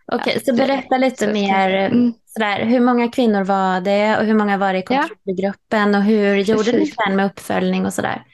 [0.07, 1.75] Okej, okay, så berätta lite så, mer.
[1.75, 2.13] Mm.
[2.27, 5.99] Sådär, hur många kvinnor var det och hur många var det i kontrollgruppen ja.
[5.99, 6.81] och hur gjorde Precis.
[6.81, 8.25] ni sen med uppföljning och sådär?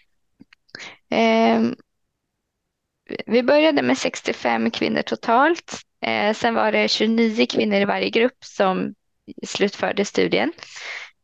[1.10, 1.60] Eh,
[3.26, 5.74] vi började med 65 kvinnor totalt.
[6.04, 8.94] Eh, sen var det 29 kvinnor i varje grupp som
[9.46, 10.52] slutförde studien.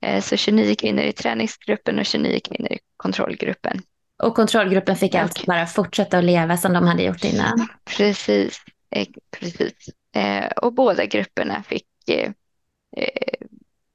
[0.04, 3.82] Eh, så 29 kvinnor i träningsgruppen och 29 kvinnor i kontrollgruppen.
[4.22, 7.68] Och kontrollgruppen fick alltså bara fortsätta att leva som de hade gjort innan?
[7.84, 8.60] Precis.
[8.90, 9.06] Eh,
[9.40, 9.88] precis.
[10.16, 11.86] Eh, och båda grupperna fick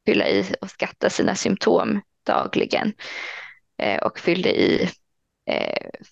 [0.06, 2.94] fylla i och skatta sina symptom dagligen
[4.02, 4.90] och fyllde i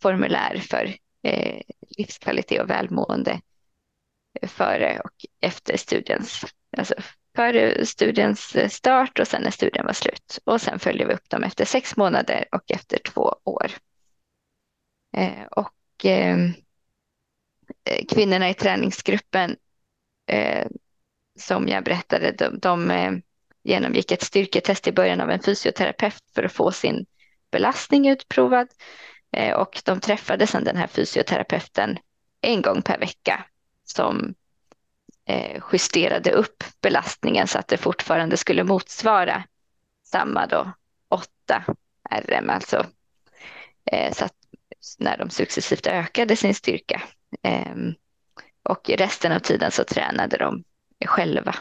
[0.01, 0.95] formulär för
[1.97, 3.41] livskvalitet och välmående
[4.47, 6.45] före och efter studiens,
[6.77, 6.93] alltså
[7.37, 10.39] före studiens start och sen när studien var slut.
[10.43, 13.71] Och sen följer vi upp dem efter sex månader och efter två år.
[15.17, 15.73] Eh, och
[16.03, 16.53] ehm,
[17.89, 19.55] eh, kvinnorna i träningsgruppen
[20.27, 20.67] eh,
[21.39, 23.11] som jag berättade, de, de eh,
[23.63, 27.05] genomgick ett styrketest i början av en fysioterapeut för att få sin
[27.51, 28.67] belastning utprovad.
[29.31, 31.97] Eh, och de träffade sedan den här fysioterapeuten
[32.41, 33.45] en gång per vecka
[33.83, 34.35] som
[35.29, 39.43] Eh, justerade upp belastningen så att det fortfarande skulle motsvara
[40.03, 40.71] samma då
[41.09, 41.63] 8
[42.11, 42.85] RM, alltså
[43.91, 44.35] eh, så att
[44.99, 47.01] när de successivt ökade sin styrka.
[47.43, 47.75] Eh,
[48.63, 50.63] och resten av tiden så tränade de
[51.05, 51.55] själva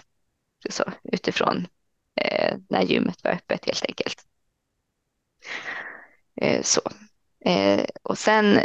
[0.68, 1.66] så, utifrån
[2.14, 4.24] eh, när gymmet var öppet helt enkelt.
[6.36, 6.80] Eh, så.
[7.44, 8.60] Eh, och sen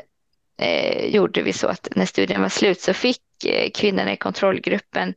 [0.62, 5.14] eh, gjorde vi så att när studien var slut så fick eh, kvinnorna i kontrollgruppen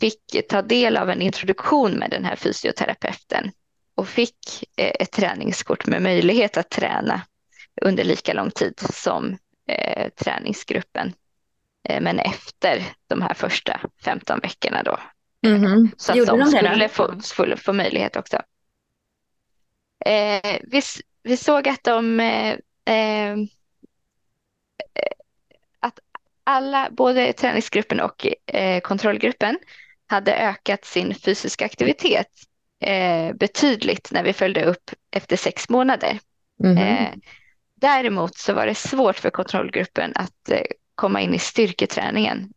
[0.00, 3.50] fick ta del av en introduktion med den här fysioterapeuten
[3.94, 7.20] och fick eh, ett träningskort med möjlighet att träna
[7.82, 11.12] under lika lång tid som eh, träningsgruppen.
[11.88, 14.98] Eh, men efter de här första 15 veckorna då.
[15.46, 15.90] Mm -hmm.
[15.96, 18.36] Så att Gjorde de, de skulle få, skulle få möjlighet också.
[20.06, 20.82] Eh, vi,
[21.22, 23.48] vi såg att de eh, att
[26.46, 29.58] alla, både träningsgruppen och eh, kontrollgruppen,
[30.06, 32.28] hade ökat sin fysiska aktivitet
[32.80, 36.18] eh, betydligt när vi följde upp efter sex månader.
[36.64, 37.02] Mm -hmm.
[37.02, 37.08] eh,
[37.74, 40.60] däremot så var det svårt för kontrollgruppen att eh,
[40.94, 42.52] komma in i styrketräningen.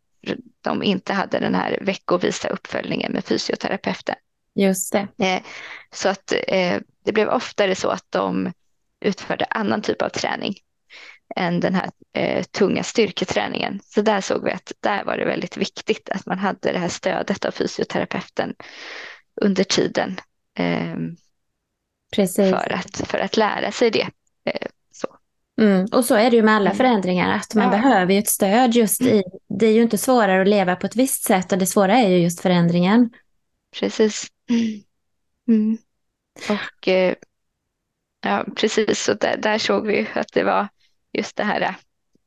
[0.60, 4.14] De inte hade den här veckovisa uppföljningen med fysioterapeuten.
[4.54, 5.26] Just det.
[5.26, 5.42] Eh,
[5.92, 8.52] så att eh, det blev oftare så att de
[9.00, 10.54] utförde annan typ av träning
[11.36, 13.80] än den här eh, tunga styrketräningen.
[13.84, 16.88] Så där såg vi att där var det väldigt viktigt att man hade det här
[16.88, 18.54] stödet av fysioterapeuten
[19.40, 20.16] under tiden
[20.58, 20.96] eh,
[22.36, 24.08] för, att, för att lära sig det.
[24.44, 25.08] Eh, så.
[25.60, 26.76] Mm, och så är det ju med alla mm.
[26.76, 27.70] förändringar, att man ja.
[27.70, 30.96] behöver ju ett stöd just i, det är ju inte svårare att leva på ett
[30.96, 33.10] visst sätt och det svåra är ju just förändringen.
[33.80, 34.26] Precis.
[35.48, 35.78] Mm.
[36.48, 37.14] Och eh,
[38.20, 40.68] ja, precis, så där, där såg vi att det var
[41.12, 41.74] just det här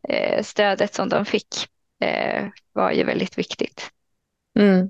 [0.10, 1.67] eh, stödet som de fick
[2.04, 3.89] eh, var ju väldigt viktigt.
[4.60, 4.89] Mm.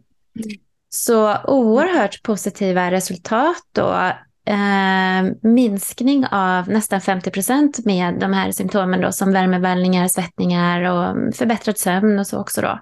[0.89, 4.11] Så oerhört positiva resultat då.
[4.45, 11.35] Eh, minskning av nästan 50 procent med de här symptomen då som värmevallningar, svettningar och
[11.35, 12.79] förbättrad sömn och så också då.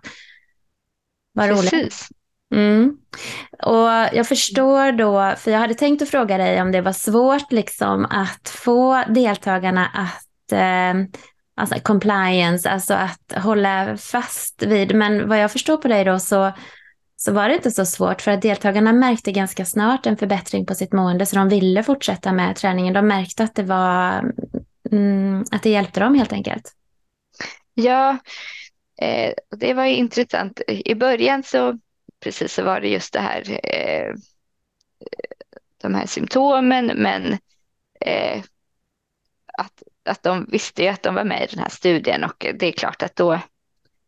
[1.33, 2.07] Vad roligt.
[2.55, 2.97] Mm.
[3.63, 7.51] Och jag förstår då, för jag hade tänkt att fråga dig om det var svårt
[7.51, 10.93] liksom att få deltagarna att Eh,
[11.55, 14.95] alltså compliance, alltså att hålla fast vid.
[14.95, 16.51] Men vad jag förstår på dig då så,
[17.15, 20.75] så var det inte så svårt för att deltagarna märkte ganska snart en förbättring på
[20.75, 22.93] sitt mående så de ville fortsätta med träningen.
[22.93, 24.31] De märkte att det var
[24.91, 26.71] mm, att det hjälpte dem helt enkelt.
[27.73, 28.17] Ja,
[29.01, 30.61] eh, det var intressant.
[30.67, 31.79] I början så
[32.23, 34.15] precis så var det just det här eh,
[35.81, 37.37] de här symptomen men
[38.01, 38.43] eh,
[39.57, 42.67] att, att de visste ju att de var med i den här studien och det
[42.67, 43.33] är klart att då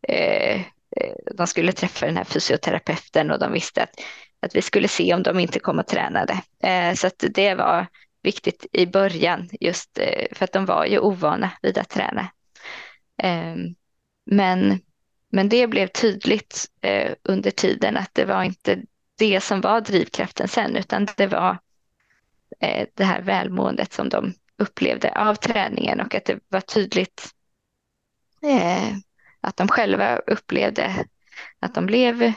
[0.08, 0.62] eh,
[0.96, 4.00] eh, de skulle träffa den här fysioterapeuten och de visste att,
[4.40, 6.42] att vi skulle se om de inte kom och tränade.
[6.64, 7.88] Eh, så att det var
[8.22, 12.32] viktigt i början just eh, för att de var ju ovana vid att träna.
[13.24, 13.56] Eh,
[14.26, 14.80] men,
[15.32, 18.82] men det blev tydligt eh, under tiden att det var inte
[19.18, 21.58] det som var drivkraften sen utan det var
[22.60, 27.34] eh, det här välmåendet som de upplevde av träningen och att det var tydligt
[28.44, 28.96] eh,
[29.42, 31.06] att de själva upplevde
[31.60, 32.34] att de blev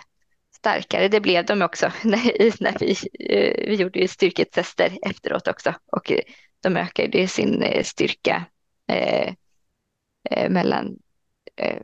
[0.57, 1.09] starkare.
[1.09, 2.97] Det blev de också när, när vi,
[3.35, 6.21] eh, vi gjorde styrketester efteråt också och eh,
[6.61, 8.45] de ökade sin eh, styrka
[8.89, 9.35] eh,
[10.31, 10.99] eh, mellan
[11.57, 11.79] eh,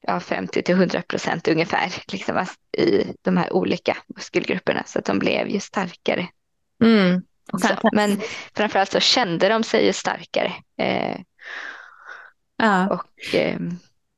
[0.00, 2.46] ja, 50 till 100 procent ungefär liksom,
[2.78, 6.28] i de här olika muskelgrupperna så att de blev ju starkare.
[6.82, 7.22] Mm.
[7.50, 8.20] Så, men
[8.56, 10.52] framförallt så kände de sig ju starkare.
[10.78, 11.20] Eh,
[12.56, 12.88] ja.
[12.88, 13.58] Och, eh,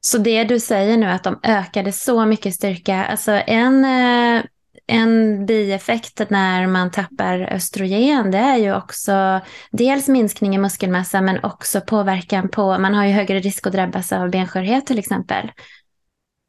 [0.01, 4.43] så det du säger nu att de ökade så mycket styrka, alltså en, eh,
[4.87, 11.45] en bieffekt när man tappar östrogen det är ju också dels minskning i muskelmassa men
[11.45, 15.53] också påverkan på, man har ju högre risk att drabbas av benskörhet till exempel.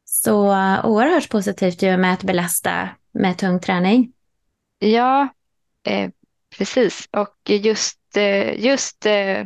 [0.06, 0.48] Så
[0.84, 4.12] oerhört positivt ju med att belasta med tung träning.
[4.80, 5.28] Ja,
[5.84, 6.10] eh,
[6.58, 9.46] Precis, och just, eh, just eh,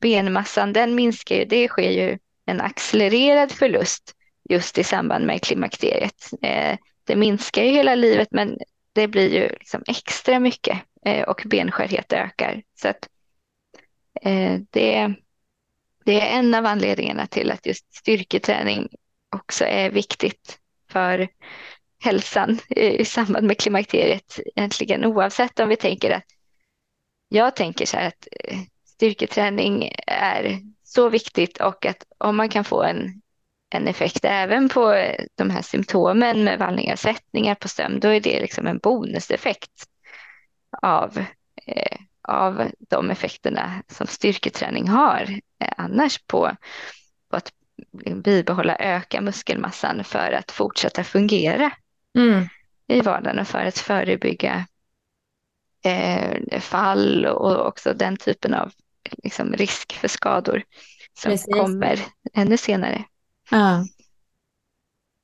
[0.00, 4.14] benmassan den minskar ju, det sker ju en accelererad förlust
[4.50, 6.30] just i samband med klimakteriet.
[6.42, 8.58] Eh, det minskar ju hela livet men
[8.92, 10.78] det blir ju liksom extra mycket
[11.26, 12.62] och benskörhet ökar.
[12.74, 13.08] Så att
[14.70, 15.14] det,
[16.04, 18.88] det är en av anledningarna till att just styrketräning
[19.36, 20.58] också är viktigt
[20.90, 21.28] för
[22.04, 26.33] hälsan i samband med klimakteriet egentligen oavsett om vi tänker att
[27.28, 32.64] jag tänker så här att eh, styrketräning är så viktigt och att om man kan
[32.64, 33.22] få en,
[33.70, 38.20] en effekt även på eh, de här symptomen med vallningar, sättningar på sömn, då är
[38.20, 39.88] det liksom en bonuseffekt
[40.82, 41.24] av,
[41.66, 46.56] eh, av de effekterna som styrketräning har eh, annars på,
[47.30, 47.52] på att
[48.24, 51.70] bibehålla, öka muskelmassan för att fortsätta fungera
[52.18, 52.48] mm.
[52.86, 54.66] i vardagen och för att förebygga
[55.84, 58.72] eh, fall och också den typen av
[59.22, 60.62] liksom, risk för skador
[61.18, 61.54] som Precis.
[61.54, 62.00] kommer
[62.34, 63.04] ännu senare.
[63.50, 63.84] Ja.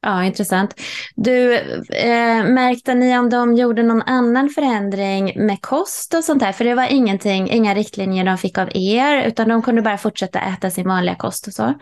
[0.03, 0.81] Ja, intressant.
[1.17, 1.55] Du,
[1.93, 6.53] eh, märkte ni om de gjorde någon annan förändring med kost och sånt där?
[6.53, 10.41] För det var ingenting, inga riktlinjer de fick av er, utan de kunde bara fortsätta
[10.41, 11.75] äta sin vanliga kost och så?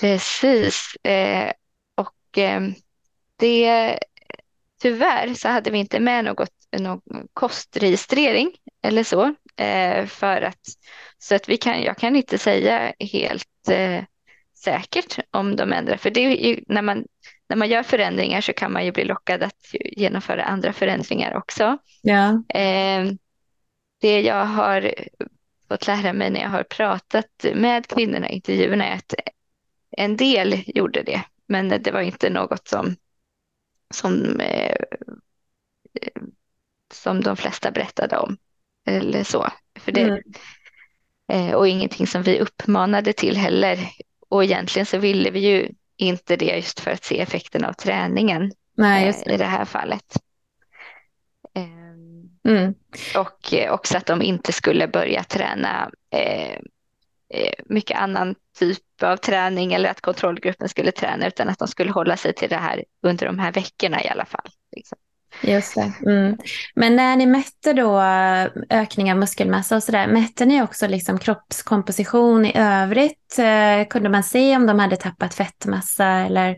[0.00, 0.96] Precis.
[1.02, 1.52] Eh,
[1.94, 2.60] och eh,
[3.36, 3.98] det,
[4.82, 8.52] tyvärr så hade vi inte med något någon kostregistrering
[8.82, 9.34] eller så.
[9.56, 10.60] Eh, för att,
[11.18, 14.04] så att vi kan, jag kan inte säga helt eh,
[14.58, 15.96] säkert om de ändrar.
[15.96, 17.04] För det är ju, när, man,
[17.48, 21.78] när man gör förändringar så kan man ju bli lockad att genomföra andra förändringar också.
[22.02, 22.42] Ja.
[22.48, 23.04] Eh,
[24.00, 24.94] det jag har
[25.68, 29.14] fått lära mig när jag har pratat med kvinnorna i intervjuerna är att
[29.90, 32.96] en del gjorde det, men det var inte något som,
[33.94, 34.76] som eh,
[36.96, 38.36] som de flesta berättade om.
[38.86, 39.46] Eller så.
[39.78, 40.22] För det, mm.
[41.32, 43.78] eh, och ingenting som vi uppmanade till heller.
[44.28, 48.52] Och egentligen så ville vi ju inte det just för att se effekten av träningen
[48.76, 49.30] Nej, det.
[49.30, 50.16] Eh, i det här fallet.
[51.54, 52.74] Eh, mm.
[53.16, 56.58] Och också att de inte skulle börja träna eh,
[57.28, 61.92] eh, mycket annan typ av träning eller att kontrollgruppen skulle träna utan att de skulle
[61.92, 64.50] hålla sig till det här under de här veckorna i alla fall.
[64.76, 64.98] Liksom.
[65.42, 65.92] Just det.
[66.06, 66.36] Mm.
[66.74, 71.18] Men när ni mätte då eh, ökning av muskelmassa och sådär, mätte ni också liksom
[71.18, 73.38] kroppskomposition i övrigt?
[73.38, 76.50] Eh, kunde man se om de hade tappat fettmassa eller?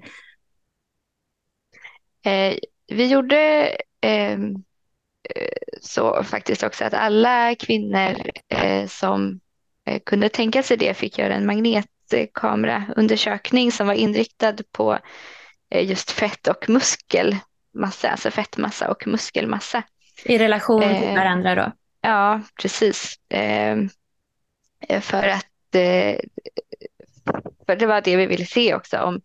[2.25, 2.55] Eh,
[2.89, 3.71] vi gjorde
[4.01, 4.55] ehm,
[5.35, 5.49] eh,
[5.81, 8.17] så faktiskt också att alla kvinnor
[8.49, 9.41] eh, som
[9.87, 14.99] eh, kunde tänka sig det fick göra en magnetkameraundersökning som var inriktad på
[15.71, 17.37] just fett och muskel
[17.79, 19.83] massa, alltså fettmassa och muskelmassa.
[20.25, 21.73] I relation till eh, varandra då?
[22.01, 23.19] Ja, precis.
[23.31, 23.77] Eh,
[25.01, 26.21] för att eh,
[27.67, 29.21] för det var det vi ville se också om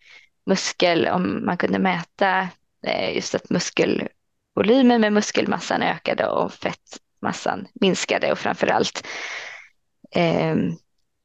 [0.45, 2.47] muskel, om man kunde mäta
[2.88, 9.08] eh, just att muskelvolymen med muskelmassan ökade och fettmassan minskade och framförallt
[10.16, 10.56] eh,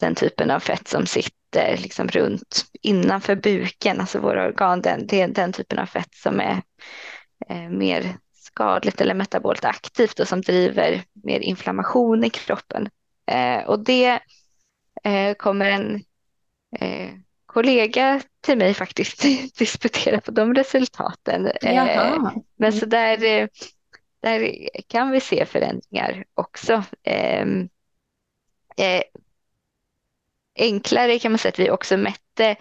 [0.00, 5.20] den typen av fett som sitter liksom runt innanför buken, alltså våra organ, den, det
[5.20, 6.62] är den typen av fett som är
[7.70, 12.88] mer skadligt eller metabolt aktivt och som driver mer inflammation i kroppen.
[13.26, 14.20] Eh, och det
[15.04, 15.94] eh, kommer en
[16.80, 17.10] eh,
[17.46, 19.22] kollega till mig faktiskt
[19.58, 21.46] disputera på de resultaten.
[21.46, 23.48] Eh, men så där, eh,
[24.20, 26.84] där kan vi se förändringar också.
[27.02, 27.68] Ehm,
[28.76, 29.02] eh,
[30.58, 32.56] enklare kan man säga att vi också mätte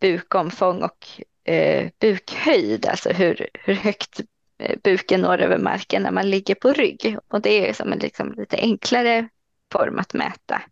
[0.00, 1.06] bukomfång och
[1.46, 4.20] eh, bukhöjd, alltså hur, hur högt
[4.58, 7.18] eh, buken når över marken när man ligger på rygg.
[7.28, 9.28] Och det är som en liksom lite enklare
[9.72, 10.62] form att mäta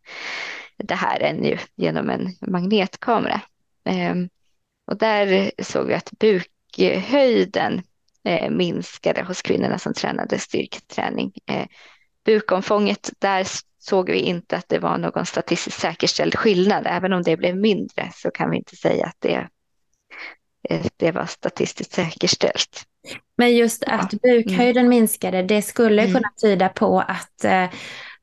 [0.77, 3.41] det här än ju genom en magnetkamera.
[3.89, 4.15] Eh,
[4.87, 7.83] och där såg vi att bukhöjden
[8.25, 11.33] eh, minskade hos kvinnorna som tränade styrketräning.
[11.47, 11.67] Eh,
[12.25, 13.47] bukomfånget, där
[13.79, 16.87] såg vi inte att det var någon statistiskt säkerställd skillnad.
[16.87, 19.49] Även om det blev mindre så kan vi inte säga att det,
[20.97, 22.85] det var statistiskt säkerställt.
[23.37, 24.19] Men just att ja.
[24.23, 24.89] bukhöjden mm.
[24.89, 26.15] minskade, det skulle mm.
[26.15, 27.67] kunna tyda på att eh,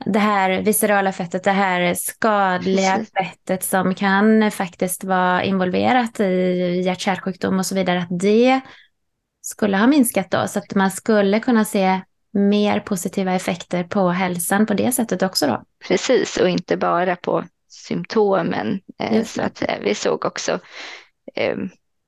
[0.05, 3.13] det här viscerala fettet, det här skadliga Precis.
[3.13, 8.61] fettet som kan faktiskt vara involverat i hjärt-kärlsjukdom och så vidare, att det
[9.41, 12.01] skulle ha minskat då, så att man skulle kunna se
[12.33, 15.63] mer positiva effekter på hälsan på det sättet också då?
[15.87, 18.79] Precis, och inte bara på symptomen.
[18.99, 20.59] Eh, så att eh, vi såg också
[21.35, 21.57] eh,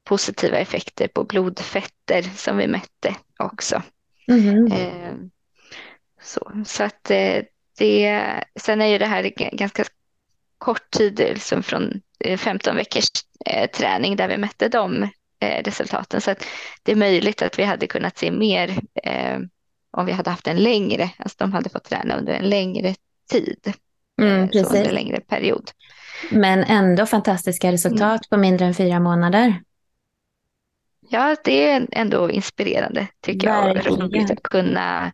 [0.04, 3.82] positiva effekter på blodfetter som vi mätte också.
[4.28, 4.72] Mm.
[4.72, 5.14] Eh,
[6.22, 7.44] så, så att eh,
[7.78, 8.24] det,
[8.60, 9.84] sen är ju det här ganska
[10.58, 12.02] kort tid, liksom från
[12.38, 13.10] 15 veckors
[13.74, 16.22] träning där vi mätte de resultaten.
[16.22, 16.46] Så att
[16.84, 18.80] det är möjligt att vi hade kunnat se mer
[19.98, 22.96] om vi hade haft en längre, alltså de hade fått träna under en längre
[23.32, 23.74] tid,
[24.22, 25.72] mm, under en längre period.
[26.32, 28.20] Men ändå fantastiska resultat mm.
[28.30, 29.62] på mindre än fyra månader.
[31.14, 34.00] Ja, det är ändå inspirerande tycker Verkligen.
[34.00, 34.04] jag.
[34.04, 35.12] Roligt att kunna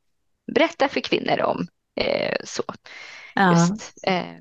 [0.56, 1.68] berätta för kvinnor om
[2.02, 2.64] eh, så.
[3.36, 3.52] Ja.
[3.52, 4.36] Just, eh, eh.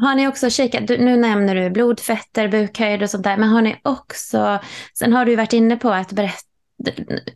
[0.00, 3.80] Har ni också kikat, nu nämner du blodfetter, bukhöjd och sånt där, men har ni
[3.84, 4.60] också,
[4.98, 6.42] sen har du varit inne på att berätta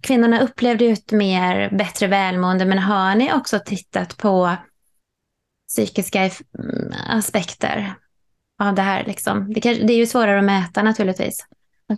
[0.00, 4.57] kvinnorna upplevde ju ett mer bättre välmående, men har ni också tittat på
[5.68, 6.30] psykiska
[7.09, 7.94] aspekter
[8.62, 9.05] av det här?
[9.05, 9.53] Liksom?
[9.53, 11.46] Det, kan, det är ju svårare att mäta naturligtvis.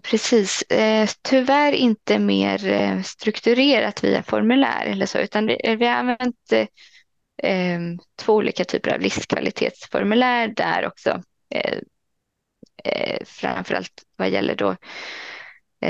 [0.03, 0.63] Precis.
[0.63, 5.95] Eh, tyvärr inte mer eh, strukturerat via formulär eller så, utan vi, eh, vi har
[5.95, 6.67] använt eh,
[7.53, 7.81] eh,
[8.17, 11.23] två olika typer av livskvalitetsformulär där också.
[11.55, 11.79] Eh,
[12.85, 14.77] eh, framförallt vad gäller då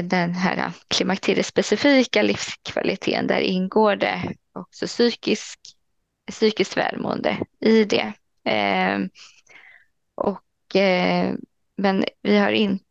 [0.03, 5.59] den här klimakteriespecifika livskvaliteten, där ingår det också psykisk,
[6.31, 8.13] psykiskt välmående i det.
[10.15, 10.77] Och,
[11.77, 12.85] men vi har inte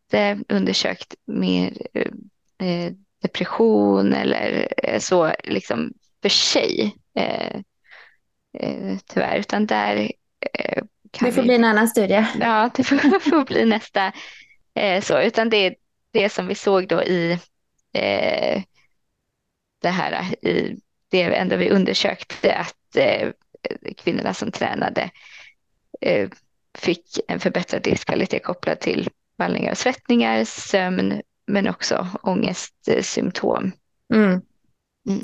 [0.50, 1.78] undersökt mer
[2.60, 2.92] eh,
[3.22, 4.68] depression eller
[5.00, 7.56] så liksom för sig, eh,
[8.60, 10.12] eh, tyvärr, utan där
[11.12, 12.26] kan det får vi, bli en annan studie.
[12.40, 14.12] Ja, det får, får bli nästa.
[15.02, 15.76] så, utan det,
[16.12, 17.40] det som vi såg då i
[17.94, 18.64] eh,
[19.82, 23.30] det här, i det enda vi undersökte, att eh,
[23.98, 25.10] kvinnorna som tränade
[26.02, 26.30] eh,
[26.78, 33.72] fick en förbättrad livskvalitet kopplad till vallningar och svettningar, sömn, men också ångestsymptom.
[34.14, 34.42] Mm.
[35.08, 35.22] Mm.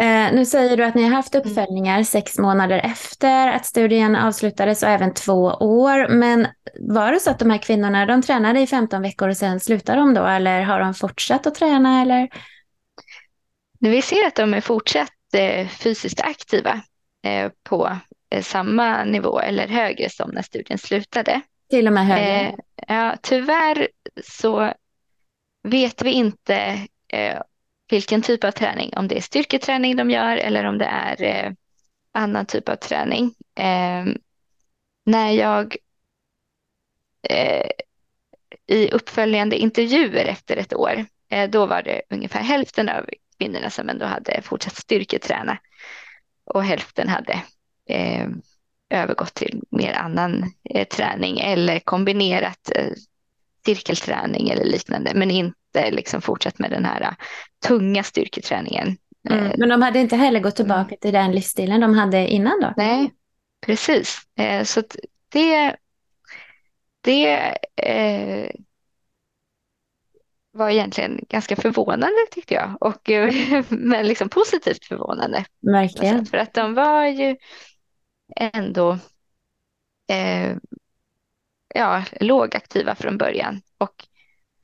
[0.00, 1.46] Eh, nu säger du att ni har haft mm.
[1.46, 6.08] uppföljningar sex månader efter att studien avslutades och även två år.
[6.08, 6.46] Men
[6.80, 9.98] var det så att de här kvinnorna de tränade i 15 veckor och sen slutade
[9.98, 12.02] de då eller har de fortsatt att träna?
[12.02, 12.28] Eller?
[13.80, 16.82] Vi ser att de är fortsatt eh, fysiskt aktiva
[17.24, 17.98] eh, på
[18.30, 21.40] eh, samma nivå eller högre som när studien slutade.
[21.70, 22.48] Till och med högre?
[22.48, 22.54] Eh,
[22.88, 23.88] ja, tyvärr
[24.24, 24.72] så
[25.62, 27.42] vet vi inte eh,
[27.90, 31.52] vilken typ av träning, om det är styrketräning de gör eller om det är eh,
[32.12, 33.34] annan typ av träning.
[33.58, 34.04] Eh,
[35.06, 35.76] när jag
[37.30, 37.70] eh,
[38.66, 43.06] i uppföljande intervjuer efter ett år, eh, då var det ungefär hälften av
[43.38, 45.58] kvinnorna som ändå hade fortsatt styrketräna
[46.44, 47.42] och hälften hade
[47.88, 48.28] eh,
[48.90, 52.70] övergått till mer annan eh, träning eller kombinerat
[53.66, 57.12] cirkelträning eller liknande, men inte liksom fortsatt med den här äh,
[57.66, 58.96] tunga styrketräningen.
[59.30, 60.98] Mm, eh, men de hade inte heller gått tillbaka mm.
[61.00, 62.74] till den livsstilen de hade innan då?
[62.76, 63.12] Nej,
[63.66, 64.18] precis.
[64.38, 64.82] Eh, så
[65.28, 65.76] det,
[67.00, 68.50] det eh,
[70.52, 72.76] var egentligen ganska förvånande tyckte jag.
[72.80, 73.10] Och,
[73.68, 75.44] men liksom positivt förvånande.
[75.60, 76.26] Verkligen.
[76.26, 77.36] För att de var ju
[78.36, 78.98] ändå
[80.08, 80.56] eh,
[81.74, 83.62] ja, lågaktiva från början.
[83.78, 84.08] Och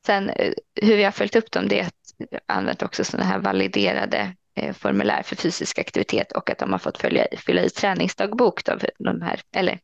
[0.07, 0.53] sen eh,
[0.83, 2.05] hur vi har följt upp dem det är att
[2.47, 6.99] använt också sådana här validerade eh, formulär för fysisk aktivitet och att de har fått
[6.99, 9.81] följa, fylla i träningsdagbok, då, de här, eller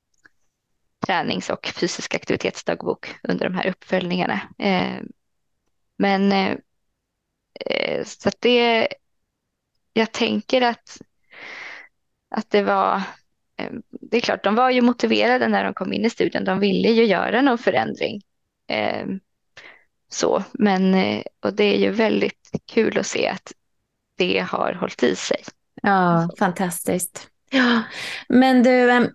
[1.06, 4.40] tränings och fysisk aktivitetsdagbok under de här uppföljningarna.
[4.58, 5.02] Eh,
[5.98, 6.56] men eh,
[7.66, 8.88] eh så att det,
[9.92, 10.98] jag tänker att,
[12.30, 13.02] att det var,
[13.90, 16.88] det är klart, de var ju motiverade när de kom in i studien, de ville
[16.88, 18.22] ju göra någon förändring.
[18.68, 19.06] Eh,
[20.08, 23.52] så, men eh, och det är ju väldigt kul att se att
[24.16, 25.38] det har hållit i sig.
[25.82, 27.28] Ja, fantastiskt.
[27.50, 27.82] Ja,
[28.28, 29.10] men du,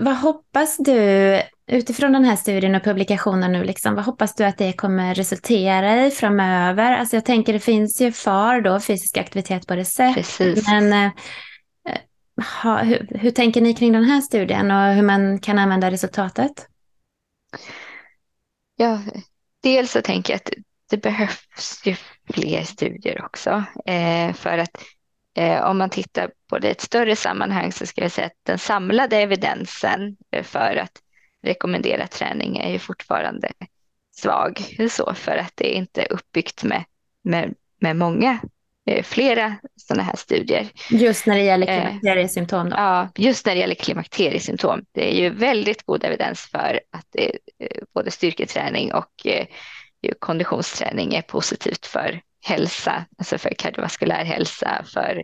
[0.00, 4.58] vad hoppas du utifrån den här studien och publikationen nu, liksom, vad hoppas du att
[4.58, 6.92] det kommer resultera i framöver?
[6.92, 10.14] Alltså jag tänker det finns ju FAR då, fysisk aktivitet på recept.
[10.14, 10.68] Precis.
[10.68, 11.10] Men eh,
[12.62, 16.66] ha, hur, hur, tänker ni kring den här studien och hur man kan använda resultatet?
[18.76, 19.02] Ja,
[19.62, 20.50] dels så tänker jag att
[20.90, 21.96] det behövs ju
[22.32, 24.82] fler studier också eh, för att
[25.38, 28.40] Eh, om man tittar på det i ett större sammanhang så ska jag säga att
[28.42, 30.92] den samlade evidensen för att
[31.42, 33.52] rekommendera träning är ju fortfarande
[34.16, 34.60] svag.
[34.90, 36.84] Så för att det är inte är uppbyggt med,
[37.24, 38.38] med, med många,
[39.02, 40.68] flera sådana här studier.
[40.90, 42.70] Just när det gäller klimakteriesymptom?
[42.70, 42.76] Då.
[42.76, 44.84] Ja, just när det gäller klimakteriesymptom.
[44.92, 47.38] Det är ju väldigt god evidens för att det,
[47.94, 49.26] både styrketräning och
[50.18, 55.22] konditionsträning är positivt för hälsa, alltså för kardiovaskulär hälsa, för,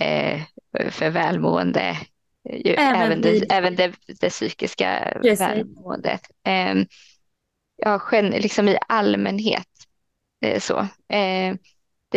[0.00, 0.42] eh,
[0.90, 1.96] för välmående,
[2.64, 5.40] även, även, det, även det, det psykiska Precis.
[5.40, 6.20] välmåendet.
[6.46, 6.74] Eh,
[7.76, 9.68] ja, liksom i allmänhet.
[10.44, 10.86] Eh, så.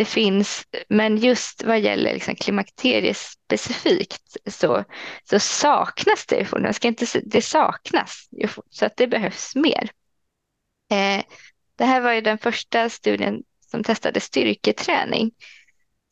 [0.00, 4.84] Det finns, men just vad gäller liksom klimakteriet specifikt så,
[5.24, 6.48] så saknas det.
[6.52, 8.28] Jag ska inte, det saknas,
[8.70, 9.90] så att det behövs mer.
[10.90, 11.24] Eh,
[11.76, 15.30] det här var ju den första studien som testade styrketräning.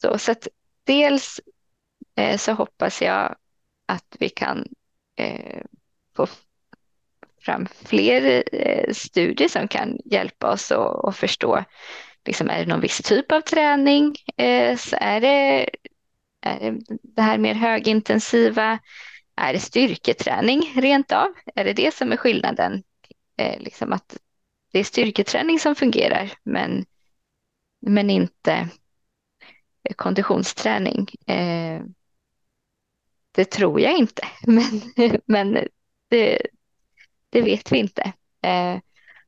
[0.02, 0.48] Så, så att
[0.84, 1.40] dels
[2.16, 3.36] eh, så hoppas jag
[3.86, 4.68] att vi kan
[5.16, 5.62] eh,
[6.16, 6.26] få
[7.40, 11.64] fram fler eh, studier som kan hjälpa oss att förstå,
[12.28, 14.14] liksom, är det någon viss typ av träning?
[14.36, 15.68] Eh, så är det,
[16.40, 18.78] är det det här mer högintensiva?
[19.36, 21.28] Är det styrketräning rent av?
[21.54, 22.82] Är det det som är skillnaden?
[23.36, 24.16] Eh, liksom att
[24.72, 26.84] det är styrketräning som fungerar, men
[27.80, 28.68] men inte
[29.96, 31.06] konditionsträning.
[31.26, 31.82] Eh,
[33.32, 34.82] det tror jag inte, men,
[35.26, 35.68] men
[36.08, 36.42] det,
[37.30, 38.12] det vet vi inte.
[38.42, 38.78] Eh,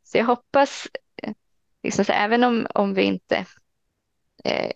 [0.02, 0.88] så jag hoppas,
[1.82, 3.46] liksom så, även om, om vi inte
[4.44, 4.70] eh,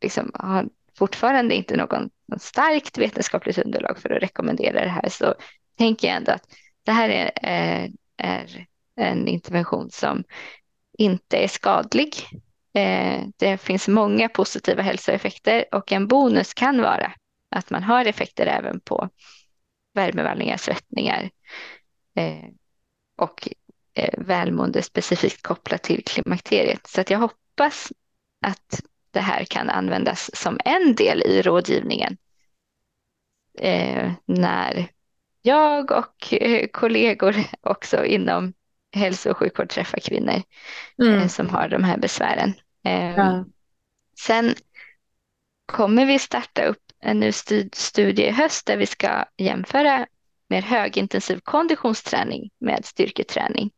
[0.00, 5.34] liksom har fortfarande inte någon, någon starkt vetenskapligt underlag för att rekommendera det här så
[5.78, 10.24] tänker jag ändå att det här är, är, är en intervention som
[10.98, 12.14] inte är skadlig.
[12.74, 17.12] Eh, det finns många positiva hälsoeffekter och en bonus kan vara
[17.50, 19.08] att man har effekter även på
[19.94, 21.30] värmevallningar, svettningar
[22.16, 22.48] eh,
[23.16, 23.48] och
[24.18, 26.86] välmående specifikt kopplat till klimakteriet.
[26.86, 27.92] Så att jag hoppas
[28.46, 32.16] att det här kan användas som en del i rådgivningen
[34.26, 34.88] när
[35.42, 36.34] jag och
[36.72, 38.52] kollegor också inom
[38.94, 40.42] hälso och sjukvård träffar kvinnor
[41.02, 41.28] mm.
[41.28, 42.54] som har de här besvären.
[42.84, 43.44] Ehm, ja.
[44.20, 44.54] Sen
[45.66, 47.32] kommer vi starta upp en ny
[47.72, 50.06] studie i höst där vi ska jämföra
[50.48, 53.70] mer högintensiv konditionsträning med styrketräning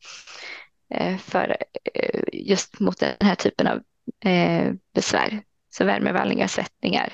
[0.95, 1.57] eh, för
[1.95, 3.83] eh, just mot den här typen av
[4.31, 5.43] eh, besvär.
[5.71, 7.12] Så värmevallningar, svettningar,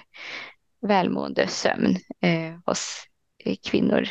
[0.80, 1.98] välmående, sömn
[2.66, 3.06] hos
[3.62, 4.08] kvinnor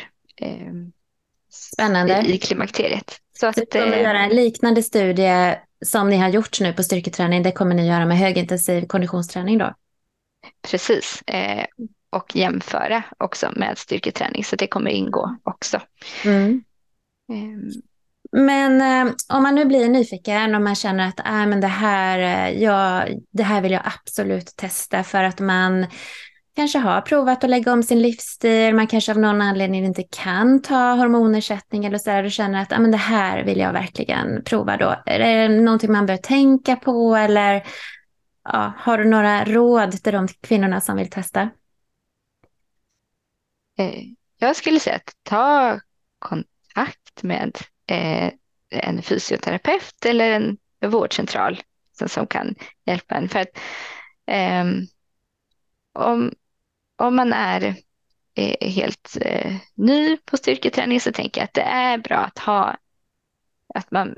[1.50, 2.22] Spännande.
[2.26, 3.18] i klimakteriet.
[3.38, 7.42] Så att, vi kommer göra en liknande studie som ni har gjort nu på styrketräning,
[7.42, 9.74] det kommer ni göra med högintensiv konditionsträning då?
[10.70, 11.22] Precis,
[12.12, 15.80] och jämföra också med styrketräning, så det kommer ingå också.
[16.24, 16.64] Mm.
[17.32, 17.70] Mm.
[18.32, 22.18] Men eh, om man nu blir nyfiken och man känner att äh, men det, här,
[22.18, 25.86] eh, ja, det här vill jag absolut testa för att man
[26.56, 30.62] kanske har provat att lägga om sin livsstil, man kanske av någon anledning inte kan
[30.62, 34.42] ta hormonersättning eller så där, och känner att ah, men det här vill jag verkligen
[34.44, 35.02] prova då.
[35.06, 37.62] Är det någonting man bör tänka på eller
[38.44, 41.50] ja, har du några råd till de kvinnorna som vill testa?
[43.78, 44.02] Eh,
[44.38, 45.80] jag skulle säga att ta
[46.18, 48.32] kontakt med eh,
[48.70, 50.58] en fysioterapeut eller en
[50.90, 51.62] vårdcentral
[52.08, 52.54] som, kan
[52.84, 53.28] hjälpa en.
[53.28, 53.58] För att,
[54.62, 54.86] um,
[55.92, 56.32] om,
[56.96, 57.74] om man är
[58.34, 59.16] eh, helt
[59.74, 62.76] ny på styrketräning så tänker jag att det är bra att ha
[63.74, 64.14] att man,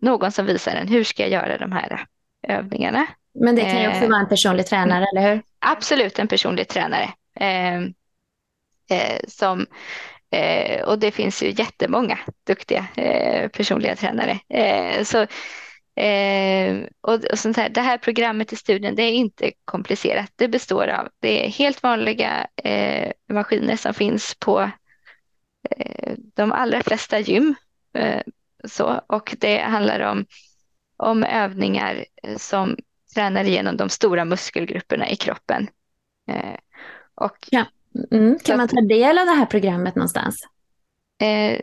[0.00, 2.06] någon som visar en hur ska jag göra de här
[2.42, 3.06] övningarna.
[3.34, 5.42] Men det kan ju också vara en personlig tränare, eller hur?
[5.58, 7.12] Absolut en personlig tränare.
[8.90, 9.66] Eh, som,
[10.30, 14.40] eh, och det finns ju jättemånga duktiga eh, personliga tränare.
[14.48, 15.26] Eh, så,
[16.02, 20.32] eh, och, och sånt här, det här programmet i studien det är inte komplicerat.
[20.36, 24.70] Det består av det är helt vanliga eh, maskiner som finns på
[25.70, 27.54] eh, de allra flesta gym.
[27.98, 28.22] Eh,
[28.64, 30.26] så, och det handlar om,
[30.96, 32.04] om övningar
[32.36, 32.76] som
[33.14, 35.68] tränar igenom de stora muskelgrupperna i kroppen.
[36.30, 36.58] Eh,
[37.14, 37.64] och Ja.
[38.10, 38.38] Mm.
[38.38, 40.36] Kan man ta del av det här programmet någonstans?
[41.20, 41.60] Eh,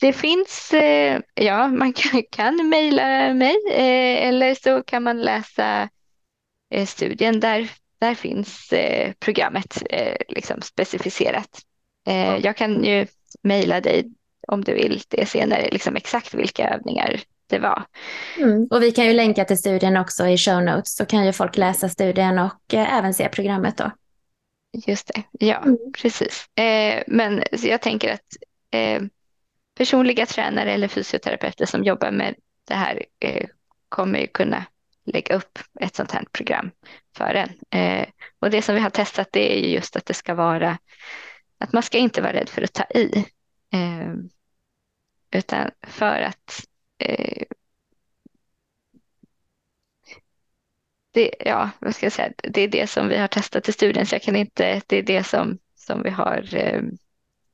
[0.00, 5.88] det finns, eh, ja, man kan, kan mejla mig eh, eller så kan man läsa
[6.70, 7.40] eh, studien.
[7.40, 11.60] Där, där finns eh, programmet eh, liksom specificerat.
[12.42, 13.06] Jag kan ju
[13.42, 14.10] mejla dig
[14.48, 17.84] om du vill det senare, liksom exakt vilka övningar det var.
[18.38, 18.68] Mm.
[18.70, 21.56] Och vi kan ju länka till studien också i show notes, så kan ju folk
[21.56, 23.90] läsa studien och även se programmet då.
[24.86, 25.78] Just det, ja, Mm.
[26.02, 26.48] precis.
[26.58, 28.36] Eh, men jag tänker att
[28.70, 29.02] eh,
[29.74, 32.34] personliga tränare eller fysioterapeuter som jobbar med
[32.68, 33.46] det här eh,
[33.88, 34.64] kommer ju kunna
[35.06, 36.70] lägga upp ett sånt här program
[37.16, 37.50] för en.
[37.70, 38.06] Eh,
[38.38, 40.78] och det som vi har testat det är ju just att det ska vara
[41.58, 43.24] att man ska inte vara rädd för att ta i.
[43.72, 44.14] Eh,
[45.30, 46.66] utan för att
[51.14, 54.06] det, ja, vad ska jag säga, det är det som vi har testat i studien
[54.06, 56.80] så jag kan inte, det är det som, som vi har eh,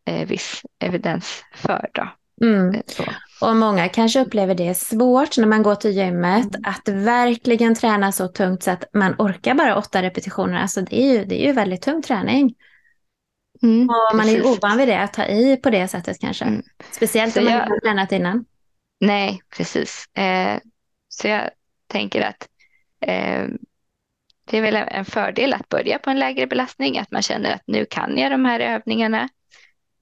[0.07, 2.09] eh, viss evidens för då.
[2.47, 2.75] Mm.
[2.75, 2.81] Eh.
[3.41, 8.29] Och många kanske upplever det svårt när man går till gymmet, att verkligen träna så
[8.29, 10.61] tungt så att man orkar bara åtta repetitioner.
[10.63, 12.55] Alltså det är ju, det är ju väldigt tung träning.
[13.63, 14.59] Mm, Och man är precis.
[14.59, 16.45] ovan vid det, att ta i på det sättet kanske.
[16.45, 16.63] Mm.
[16.91, 18.45] Speciellt Så om man jag- inte har tränat innan.
[19.01, 20.05] Nej, precis.
[20.15, 20.59] Eh,
[21.09, 21.51] så jag
[21.87, 22.49] tänker att
[24.51, 27.63] det är väl en fördel att börja på en lägre belastning, att man känner att
[27.67, 29.29] nu kan jag de här övningarna.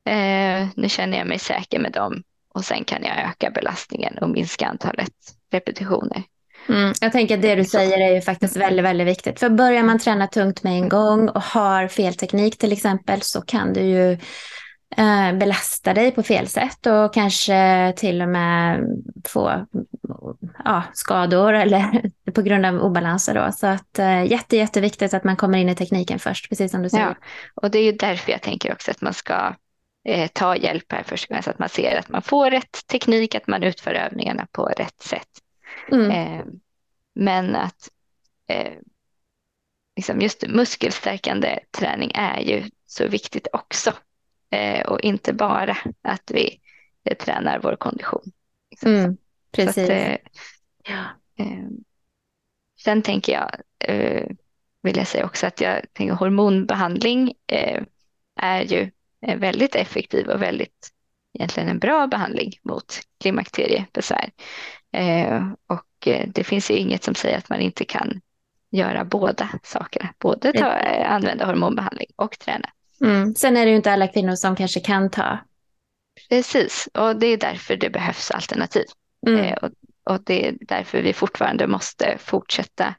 [0.05, 2.23] Eh, nu känner jag mig säker med dem
[2.55, 5.13] och sen kan jag öka belastningen och minska antalet
[5.51, 6.23] repetitioner.
[6.69, 6.93] Mm.
[7.01, 9.41] Jag tänker att det du säger är ju faktiskt väldigt, väldigt viktigt.
[9.41, 13.41] För börjar man träna tungt med en gång och har fel teknik till exempel så
[13.41, 14.19] kan du ju
[14.97, 18.85] eh, belasta dig på fel sätt och kanske till och med
[19.25, 19.67] få
[20.65, 23.53] ja, skador eller på grund av obalanser då.
[23.53, 26.89] Så att eh, jätte, jätteviktigt att man kommer in i tekniken först, precis som du
[26.89, 27.07] säger.
[27.07, 27.15] Ja,
[27.55, 29.55] och det är ju därför jag tänker också att man ska
[30.05, 33.47] eh, ta hjälp här först så att man ser att man får rätt teknik, att
[33.47, 35.29] man utför övningarna på rätt sätt.
[35.93, 36.11] Mm.
[36.11, 36.45] Eh,
[37.15, 37.89] men att
[38.49, 38.73] eh,
[39.97, 43.93] liksom just muskelstärkande träning är ju så viktigt också.
[44.51, 46.61] Eh, och inte bara att vi
[47.19, 48.33] tränar vår kondition.
[48.71, 48.95] Liksom.
[48.95, 49.17] Mm.
[49.57, 49.91] Så att, Precis.
[49.91, 50.17] eh,
[50.85, 51.05] Ja.
[51.45, 51.69] eh,
[52.85, 53.51] sen tänker jag,
[54.83, 57.83] vill jag säga också att jag tänker hormonbehandling eh,
[58.41, 58.91] är ju
[59.37, 60.91] väldigt effektiv och väldigt
[61.35, 64.31] egentligen en bra behandling mot klimakteriebesvär.
[65.67, 68.21] Och det finns ju inget som säger att man inte kan
[68.71, 70.15] göra båda sakerna.
[70.19, 70.67] Både ta,
[71.05, 72.69] använda hormonbehandling och träna.
[73.01, 73.35] Mm.
[73.35, 75.39] Sen är det ju inte alla kvinnor som kanske kan ta.
[76.29, 78.85] Precis, och det är därför det behövs alternativ.
[79.27, 79.41] Mm.
[79.41, 79.71] Eh, och,
[80.05, 82.95] och det är därför vi fortfarande måste fortsätta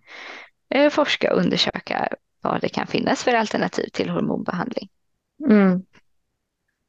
[0.70, 2.10] eh, forska och undersöka
[2.41, 4.89] vad det kan finnas för alternativ till hormonbehandling.
[5.50, 5.82] Mm.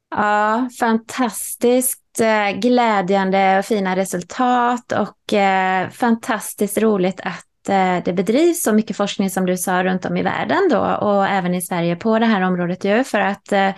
[0.09, 8.63] Ja, fantastiskt eh, glädjande och fina resultat och eh, fantastiskt roligt att Eh, det bedrivs
[8.63, 11.95] så mycket forskning som du sa runt om i världen då och även i Sverige
[11.95, 13.71] på det här området ju för att eh,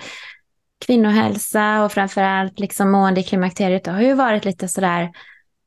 [0.85, 5.11] kvinnohälsa och framförallt liksom mående i klimakteriet har ju varit lite sådär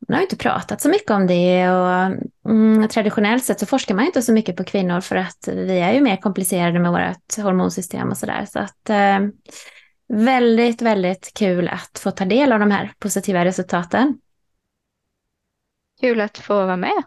[0.09, 3.95] man har ju inte pratat så mycket om det och mm, traditionellt sett så forskar
[3.95, 6.91] man ju inte så mycket på kvinnor för att vi är ju mer komplicerade med
[6.91, 8.47] vårt hormonsystem och sådär.
[8.49, 9.19] Så att eh,
[10.09, 14.19] väldigt, väldigt kul att få ta del av de här positiva resultaten.
[16.01, 17.03] Kul att få vara med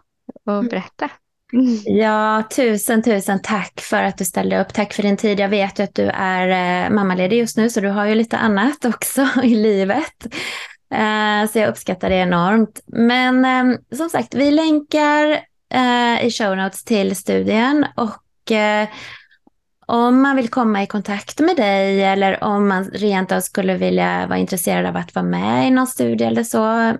[0.58, 1.10] och berätta.
[1.84, 4.74] Ja, tusen, tusen tack för att du ställde upp.
[4.74, 5.40] Tack för din tid.
[5.40, 8.38] Jag vet ju att du är eh, mammaledig just nu, så du har ju lite
[8.38, 10.26] annat också i livet.
[10.94, 12.80] Eh, så jag uppskattar det enormt.
[12.86, 15.40] Men ehm, som sagt, vi länkar
[15.74, 18.22] eh, i show notes till studien och
[19.86, 24.26] om man vill komma i kontakt med dig eller om man rent av skulle vilja
[24.26, 26.94] vara intresserad av att vara med i någon studie eller så,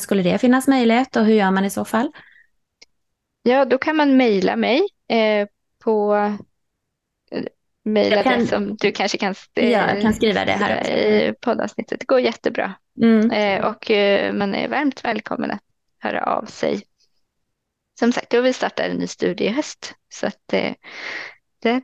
[0.00, 2.12] skulle det finnas möjlighet och hur gör man i så fall?
[3.42, 5.48] Ja, då kan man mejla mig eh,
[5.84, 6.14] på
[7.30, 7.42] eh,
[8.12, 10.90] Jag kan- som du kanske kan, eh, Ja, kan skriva det här också.
[10.92, 12.00] i poddavsnittet.
[12.00, 12.74] Det går jättebra.
[13.02, 13.30] Mm.
[13.30, 15.62] Eh, och eh, man är varmt välkommen att
[15.98, 16.82] höra av sig.
[17.98, 19.94] som sagt, då vi startar en ny studie i höst.
[20.08, 20.74] Så att det,
[21.62, 21.82] det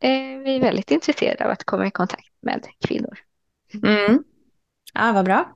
[0.00, 3.18] är vi väldigt intresserade av att komma i kontakt med kvinnor.
[3.84, 4.24] Mm.
[4.94, 5.54] Ja, vad bra.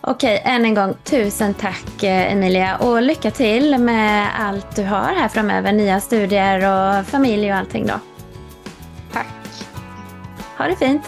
[0.00, 5.28] Okej, än en gång tusen tack Emilia och lycka till med allt du har här
[5.28, 5.72] framöver.
[5.72, 7.94] Nya studier och familj och allting då.
[9.12, 9.26] Tack.
[10.58, 11.02] Ha det fint.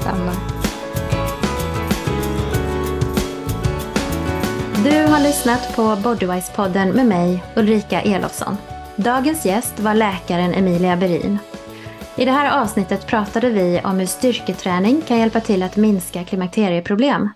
[0.00, 0.32] Samma.
[4.84, 8.56] Du har lyssnat på Bodywise-podden med mig, Ulrika Elofsson.
[8.96, 11.38] Dagens gäst var läkaren Emilia Berin.
[12.16, 17.28] I det här avsnittet pratade vi om hur styrketräning kan hjälpa till att minska klimakterieproblem.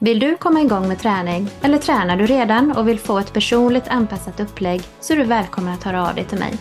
[0.00, 3.88] Vill du komma igång med träning eller tränar du redan och vill få ett personligt
[3.88, 6.54] anpassat upplägg så är du välkommen att höra av dig till mig.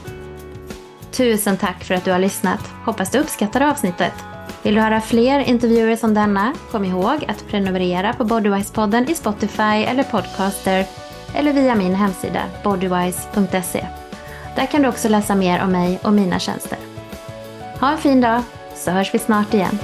[1.11, 2.59] Tusen tack för att du har lyssnat.
[2.85, 4.13] Hoppas du uppskattar avsnittet.
[4.63, 6.53] Vill du höra fler intervjuer som denna?
[6.71, 10.85] Kom ihåg att prenumerera på Bodywise-podden i Spotify eller Podcaster
[11.35, 13.87] eller via min hemsida bodywise.se.
[14.55, 16.77] Där kan du också läsa mer om mig och mina tjänster.
[17.79, 18.41] Ha en fin dag,
[18.75, 19.79] så hörs vi snart igen.